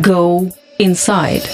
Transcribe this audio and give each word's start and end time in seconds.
Go 0.00 0.52
Inside. 0.80 1.44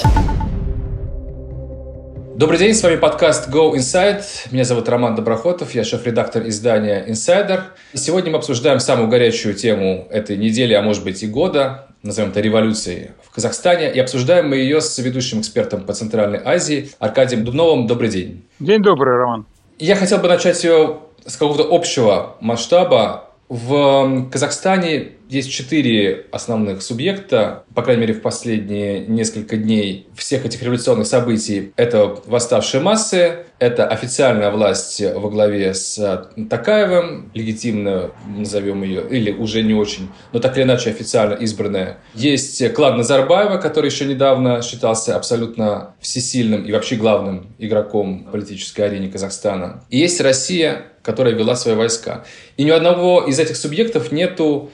Добрый 2.36 2.59
день, 2.59 2.73
с 2.73 2.82
вами 2.82 2.97
подкаст 2.97 3.51
Go 3.51 3.74
Inside. 3.74 4.24
Меня 4.51 4.65
зовут 4.65 4.88
Роман 4.88 5.15
Доброхотов, 5.15 5.74
я 5.74 5.85
шеф-редактор 5.85 6.49
издания 6.49 7.04
Insider. 7.06 7.65
И 7.92 7.99
сегодня 7.99 8.31
мы 8.31 8.38
обсуждаем 8.38 8.81
самую 8.81 9.08
горячую 9.11 9.53
тему 9.54 10.06
этой 10.11 10.38
недели, 10.38 10.72
а 10.72 10.81
может 10.81 11.04
быть 11.04 11.22
и 11.22 11.26
года, 11.26 11.88
назовем 12.03 12.31
это 12.31 12.40
революцией 12.40 13.11
в 13.22 13.35
Казахстане. 13.35 13.92
И 13.92 13.99
обсуждаем 13.99 14.49
мы 14.49 14.57
ее 14.57 14.81
с 14.81 14.97
ведущим 14.99 15.41
экспертом 15.41 15.83
по 15.83 15.93
Центральной 15.93 16.41
Азии 16.43 16.91
Аркадием 16.98 17.45
Дубновым. 17.45 17.86
Добрый 17.86 18.09
день. 18.09 18.43
День 18.59 18.82
добрый, 18.82 19.18
Роман. 19.18 19.45
Я 19.79 19.96
хотел 19.96 20.16
бы 20.16 20.29
начать 20.29 20.64
ее 20.64 21.00
с 21.27 21.36
какого-то 21.36 21.68
общего 21.70 22.36
масштаба. 22.41 23.27
В 23.50 24.30
Казахстане 24.30 25.09
есть 25.30 25.50
четыре 25.50 26.26
основных 26.32 26.82
субъекта, 26.82 27.64
по 27.74 27.82
крайней 27.82 28.02
мере, 28.02 28.14
в 28.14 28.23
последние 28.23 29.06
несколько 29.06 29.56
дней 29.56 30.09
всех 30.16 30.45
этих 30.45 30.62
революционных 30.62 31.06
событий. 31.06 31.72
Это 31.77 32.18
восставшие 32.27 32.82
массы, 32.82 33.46
это 33.58 33.86
официальная 33.86 34.50
власть 34.50 35.00
во 35.00 35.30
главе 35.30 35.74
с 35.74 36.28
Такаевым, 36.48 37.30
легитимно 37.34 38.10
назовем 38.36 38.82
ее, 38.82 39.05
или 39.08 39.30
уже 39.30 39.62
не 39.62 39.74
очень, 39.74 40.08
но 40.32 40.41
так 40.41 40.56
или 40.56 40.64
иначе 40.64 40.91
официально 40.91 41.34
избранная. 41.34 41.98
Есть 42.14 42.72
клан 42.72 42.97
Назарбаева, 42.97 43.58
который 43.58 43.86
еще 43.86 44.06
недавно 44.06 44.62
считался 44.62 45.14
абсолютно 45.14 45.94
всесильным 46.00 46.64
и 46.64 46.72
вообще 46.72 46.97
главным 46.97 47.55
игроком 47.58 48.24
политической 48.33 48.83
арене 48.83 49.08
Казахстана. 49.08 49.84
И 49.91 49.98
есть 49.98 50.20
Россия, 50.20 50.86
которая 51.02 51.34
вела 51.34 51.56
свои 51.56 51.74
войска. 51.74 52.24
И 52.56 52.64
ни 52.64 52.70
у 52.70 52.74
одного 52.74 53.24
из 53.24 53.38
этих 53.38 53.56
субъектов 53.56 54.12
нету 54.12 54.70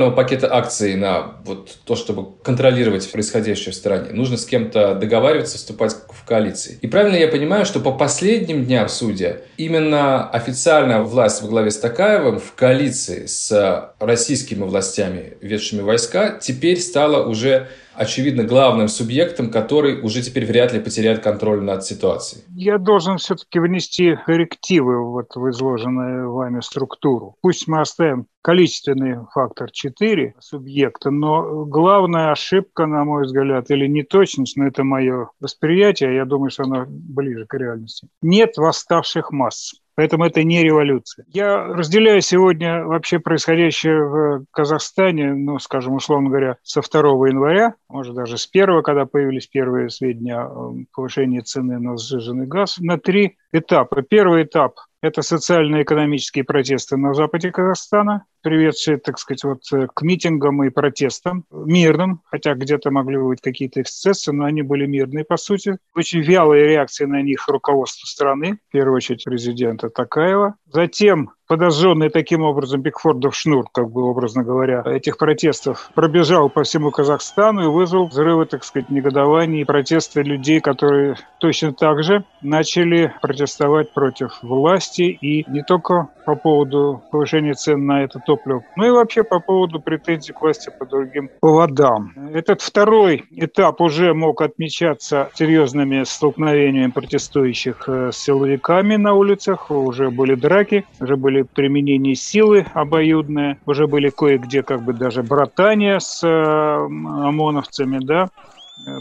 контрольного 0.00 0.10
пакета 0.10 0.54
акций 0.54 0.94
на 0.94 1.34
вот 1.44 1.76
то, 1.84 1.94
чтобы 1.94 2.28
контролировать 2.42 3.10
происходящее 3.12 3.72
в 3.72 3.74
стране. 3.74 4.10
Нужно 4.12 4.36
с 4.36 4.46
кем-то 4.46 4.94
договариваться, 4.94 5.58
вступать 5.58 5.94
в 6.08 6.24
коалиции. 6.26 6.78
И 6.80 6.86
правильно 6.86 7.16
я 7.16 7.28
понимаю, 7.28 7.66
что 7.66 7.80
по 7.80 7.92
последним 7.92 8.64
дням, 8.64 8.88
судя, 8.88 9.42
именно 9.58 10.28
официальная 10.30 11.00
власть 11.00 11.42
во 11.42 11.48
главе 11.48 11.70
с 11.70 11.78
Такаевым 11.78 12.38
в 12.38 12.54
коалиции 12.54 13.26
с 13.26 13.92
российскими 13.98 14.62
властями, 14.62 15.34
ведшими 15.42 15.82
войска, 15.82 16.38
теперь 16.40 16.80
стала 16.80 17.26
уже 17.26 17.68
очевидно, 18.00 18.44
главным 18.44 18.88
субъектом, 18.88 19.50
который 19.50 20.00
уже 20.00 20.22
теперь 20.22 20.46
вряд 20.46 20.72
ли 20.72 20.80
потеряет 20.80 21.22
контроль 21.22 21.62
над 21.62 21.84
ситуацией? 21.84 22.44
Я 22.48 22.78
должен 22.78 23.18
все-таки 23.18 23.58
внести 23.58 24.16
коррективы 24.26 25.04
вот 25.04 25.36
в 25.36 25.50
изложенную 25.50 26.32
вами 26.32 26.60
структуру. 26.60 27.36
Пусть 27.42 27.68
мы 27.68 27.80
оставим 27.80 28.26
количественный 28.42 29.18
фактор 29.34 29.70
4 29.70 30.34
субъекта, 30.40 31.10
но 31.10 31.66
главная 31.66 32.32
ошибка, 32.32 32.86
на 32.86 33.04
мой 33.04 33.24
взгляд, 33.24 33.70
или 33.70 33.86
неточность, 33.86 34.56
но 34.56 34.66
это 34.66 34.82
мое 34.82 35.28
восприятие, 35.38 36.14
я 36.14 36.24
думаю, 36.24 36.50
что 36.50 36.62
оно 36.62 36.86
ближе 36.88 37.44
к 37.46 37.54
реальности. 37.54 38.08
Нет 38.22 38.56
восставших 38.56 39.30
масс. 39.30 39.74
Поэтому 39.94 40.24
это 40.24 40.42
не 40.44 40.62
революция. 40.62 41.26
Я 41.28 41.64
разделяю 41.64 42.20
сегодня 42.20 42.84
вообще 42.84 43.18
происходящее 43.18 44.04
в 44.04 44.44
Казахстане, 44.50 45.34
ну, 45.34 45.58
скажем, 45.58 45.94
условно 45.94 46.30
говоря, 46.30 46.56
со 46.62 46.80
2 46.80 47.00
января, 47.28 47.74
может, 47.88 48.14
даже 48.14 48.38
с 48.38 48.48
1, 48.50 48.82
когда 48.82 49.04
появились 49.06 49.46
первые 49.46 49.90
сведения 49.90 50.40
о 50.40 50.74
повышении 50.94 51.40
цены 51.40 51.78
на 51.78 51.96
сжиженный 51.96 52.46
газ, 52.46 52.78
на 52.78 52.98
три 52.98 53.36
этапа. 53.52 54.02
Первый 54.02 54.44
этап– 54.44 54.76
это 55.02 55.22
социально-экономические 55.22 56.44
протесты 56.44 56.96
на 56.96 57.14
западе 57.14 57.50
Казахстана, 57.50 58.26
приведшие, 58.42 58.98
так 58.98 59.18
сказать, 59.18 59.44
вот 59.44 59.60
э, 59.72 59.86
к 59.92 60.02
митингам 60.02 60.62
и 60.64 60.70
протестам 60.70 61.44
мирным, 61.50 62.22
хотя 62.24 62.54
где-то 62.54 62.90
могли 62.90 63.18
быть 63.18 63.40
какие-то 63.40 63.82
эксцессы, 63.82 64.32
но 64.32 64.44
они 64.44 64.62
были 64.62 64.86
мирные, 64.86 65.24
по 65.24 65.36
сути. 65.36 65.78
Очень 65.94 66.20
вялые 66.20 66.66
реакции 66.66 67.04
на 67.04 67.22
них 67.22 67.48
руководства 67.48 68.06
страны, 68.06 68.58
в 68.68 68.72
первую 68.72 68.96
очередь 68.96 69.24
президента 69.24 69.90
Такаева. 69.90 70.54
Затем 70.72 71.32
подожженный 71.50 72.10
таким 72.10 72.42
образом 72.42 72.80
Бигфордов 72.80 73.34
шнур, 73.34 73.68
как 73.72 73.90
бы 73.90 74.04
образно 74.04 74.44
говоря, 74.44 74.84
этих 74.86 75.18
протестов 75.18 75.90
пробежал 75.96 76.48
по 76.48 76.62
всему 76.62 76.92
Казахстану 76.92 77.64
и 77.64 77.66
вызвал 77.66 78.06
взрывы, 78.06 78.46
так 78.46 78.62
сказать, 78.62 78.88
негодования 78.88 79.62
и 79.62 79.64
протесты 79.64 80.22
людей, 80.22 80.60
которые 80.60 81.16
точно 81.40 81.72
так 81.72 82.04
же 82.04 82.24
начали 82.40 83.12
протестовать 83.20 83.92
против 83.92 84.38
власти 84.42 84.89
и 84.98 85.44
не 85.48 85.62
только 85.62 86.08
по 86.24 86.34
поводу 86.34 87.02
повышения 87.10 87.54
цен 87.54 87.86
на 87.86 88.04
это 88.04 88.20
топливо, 88.20 88.62
но 88.76 88.86
и 88.86 88.90
вообще 88.90 89.22
по 89.22 89.40
поводу 89.40 89.80
претензий 89.80 90.32
к 90.32 90.40
власти 90.40 90.70
по 90.78 90.86
другим 90.86 91.30
поводам. 91.40 92.12
Этот 92.32 92.60
второй 92.60 93.24
этап 93.30 93.80
уже 93.80 94.14
мог 94.14 94.42
отмечаться 94.42 95.30
серьезными 95.34 96.04
столкновениями 96.04 96.90
протестующих 96.90 97.84
э, 97.88 98.10
с 98.12 98.18
силовиками 98.18 98.96
на 98.96 99.14
улицах, 99.14 99.70
уже 99.70 100.10
были 100.10 100.34
драки, 100.34 100.84
уже 101.00 101.16
были 101.16 101.42
применение 101.42 102.14
силы 102.14 102.66
обоюдное, 102.74 103.58
уже 103.66 103.86
были 103.86 104.10
кое-где 104.10 104.62
как 104.62 104.82
бы 104.82 104.92
даже 104.92 105.22
братания 105.22 105.98
с 105.98 106.22
э, 106.22 106.28
ОМОНовцами, 106.28 107.98
да, 108.04 108.30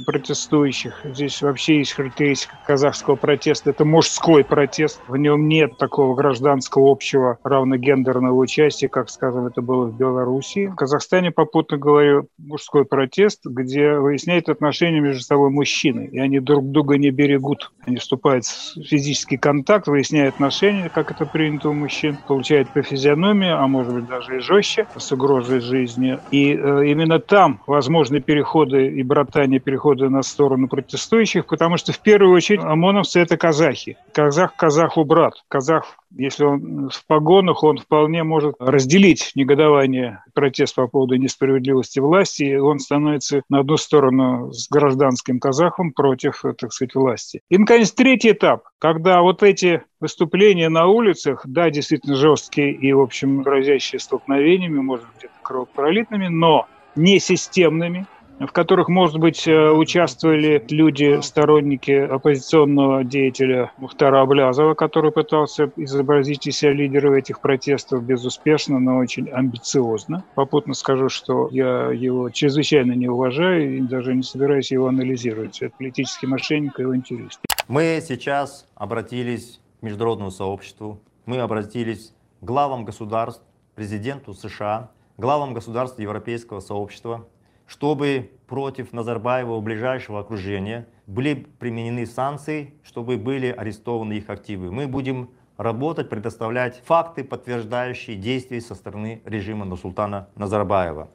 протестующих. 0.06 1.02
Здесь 1.04 1.42
вообще 1.42 1.80
есть 1.80 1.94
характеристика 1.94 2.58
казахского 2.66 3.16
протеста. 3.16 3.70
Это 3.70 3.86
мужской 3.86 4.44
протест. 4.44 5.02
В 5.08 5.18
нем 5.18 5.48
нет 5.48 5.78
такого 5.78 6.16
гражданского 6.16 6.92
общего 6.92 7.38
равногендерного 7.44 8.36
участия, 8.36 8.90
как, 8.90 9.10
скажем, 9.10 9.48
это 9.48 9.62
было 9.62 9.86
в 9.86 9.98
Белоруссии. 9.98 10.68
В 10.68 10.76
Казахстане, 10.76 11.32
попутно 11.32 11.78
говорю, 11.78 12.28
мужской 12.38 12.86
протест, 12.86 13.46
где 13.46 13.96
выясняют 13.96 14.50
отношения 14.50 15.00
между 15.00 15.22
собой 15.22 15.50
мужчины. 15.50 16.10
И 16.12 16.20
они 16.20 16.40
друг 16.40 16.72
друга 16.72 16.98
не 16.98 17.12
берегут. 17.12 17.72
Они 17.86 17.98
вступают 17.98 18.46
в 18.46 18.84
физический 18.84 19.38
контакт, 19.38 19.88
выясняют 19.88 20.36
отношения, 20.36 20.90
как 20.90 21.12
это 21.12 21.26
принято 21.26 21.70
у 21.70 21.74
мужчин, 21.74 22.18
получают 22.28 22.70
по 22.70 22.82
физиономии, 22.82 23.50
а 23.50 23.68
может 23.68 23.94
быть 23.94 24.08
даже 24.08 24.38
и 24.38 24.40
жестче, 24.40 24.88
с 24.96 25.12
угрозой 25.12 25.60
жизни. 25.60 26.20
И 26.32 26.54
э, 26.54 26.88
именно 26.88 27.20
там 27.20 27.62
возможны 27.68 28.20
переходы 28.20 28.88
и 28.88 29.04
братания 29.04 29.60
перехода 29.70 30.10
на 30.10 30.24
сторону 30.24 30.68
протестующих, 30.68 31.46
потому 31.46 31.78
что 31.78 31.94
в 31.94 32.00
первую 32.00 32.34
очередь 32.34 32.62
ОМОНовцы– 32.62 33.20
это 33.22 33.38
казахи. 33.38 33.98
Казах 34.14 34.56
казаху 34.56 35.04
брат. 35.06 35.34
Казах, 35.48 35.86
если 36.18 36.44
он 36.44 36.90
в 36.90 37.06
погонах, 37.06 37.64
он 37.64 37.78
вполне 37.78 38.24
может 38.24 38.56
разделить 38.60 39.32
негодование, 39.36 40.24
протест 40.34 40.74
по 40.74 40.88
поводу 40.88 41.18
несправедливости 41.18 42.00
власти, 42.00 42.44
и 42.46 42.56
он 42.56 42.80
становится 42.80 43.44
на 43.48 43.60
одну 43.60 43.78
сторону 43.78 44.52
с 44.52 44.68
гражданским 44.70 45.40
казахом 45.40 45.92
против, 45.92 46.42
так 46.58 46.74
сказать, 46.74 46.96
власти. 46.96 47.42
И, 47.50 47.60
наконец, 47.60 47.92
третий 47.92 48.32
этап, 48.32 48.64
когда 48.80 49.22
вот 49.22 49.44
эти 49.44 49.84
выступления 50.00 50.70
на 50.70 50.88
улицах, 50.88 51.44
да, 51.46 51.70
действительно 51.70 52.16
жесткие 52.16 52.74
и, 52.74 52.92
в 52.92 53.02
общем, 53.02 53.44
грозящие 53.44 54.00
столкновениями, 54.00 54.80
может 54.80 55.06
быть, 55.06 55.30
кровопролитными, 55.44 56.28
но 56.28 56.66
не 56.96 57.20
системными, 57.20 58.08
в 58.40 58.52
которых, 58.52 58.88
может 58.88 59.18
быть, 59.18 59.48
э, 59.48 59.72
участвовали 59.72 60.64
люди, 60.70 61.20
сторонники 61.22 61.92
оппозиционного 61.92 63.04
деятеля 63.04 63.72
Мухтара 63.78 64.22
Аблязова, 64.22 64.74
который 64.74 65.12
пытался 65.12 65.72
изобразить 65.76 66.48
из 66.48 66.58
себя 66.58 66.74
лидера 66.74 67.14
этих 67.16 67.42
протестов 67.42 68.04
безуспешно, 68.04 68.80
но 68.80 68.98
очень 68.98 69.30
амбициозно. 69.30 70.24
Попутно 70.36 70.74
скажу, 70.74 71.10
что 71.10 71.50
я 71.52 71.92
его 71.92 72.30
чрезвычайно 72.30 72.94
не 72.94 73.08
уважаю 73.08 73.78
и 73.78 73.82
даже 73.82 74.16
не 74.16 74.24
собираюсь 74.24 74.72
его 74.72 74.88
анализировать. 74.88 75.62
Это 75.62 75.76
политический 75.78 76.28
мошенник 76.28 76.80
и 76.80 76.84
интерес. 76.84 77.40
Мы 77.68 78.02
сейчас 78.06 78.68
обратились 78.76 79.60
к 79.80 79.84
международному 79.84 80.32
сообществу, 80.32 81.00
мы 81.26 81.40
обратились 81.40 82.14
к 82.42 82.46
главам 82.46 82.86
государств, 82.86 83.44
президенту 83.76 84.34
США, 84.34 84.92
главам 85.18 85.54
государств 85.54 86.00
Европейского 86.00 86.60
сообщества, 86.60 87.28
чтобы 87.70 88.32
против 88.48 88.94
Назарбаева 88.94 89.60
ближайшего 89.62 90.20
окружения 90.20 90.88
были 91.06 91.46
применены 91.60 92.06
санкции, 92.06 92.74
чтобы 92.84 93.18
были 93.18 93.48
арестованы 93.48 94.14
их 94.14 94.30
активы. 94.30 94.72
Мы 94.72 94.88
будем 94.88 95.30
работать, 95.58 96.10
предоставлять 96.10 96.82
факты, 96.84 97.24
подтверждающие 97.24 98.16
действия 98.16 98.60
со 98.60 98.74
стороны 98.74 99.22
режима 99.24 99.66
Нурсултана 99.66 100.30
Назарбаева. 100.36 101.10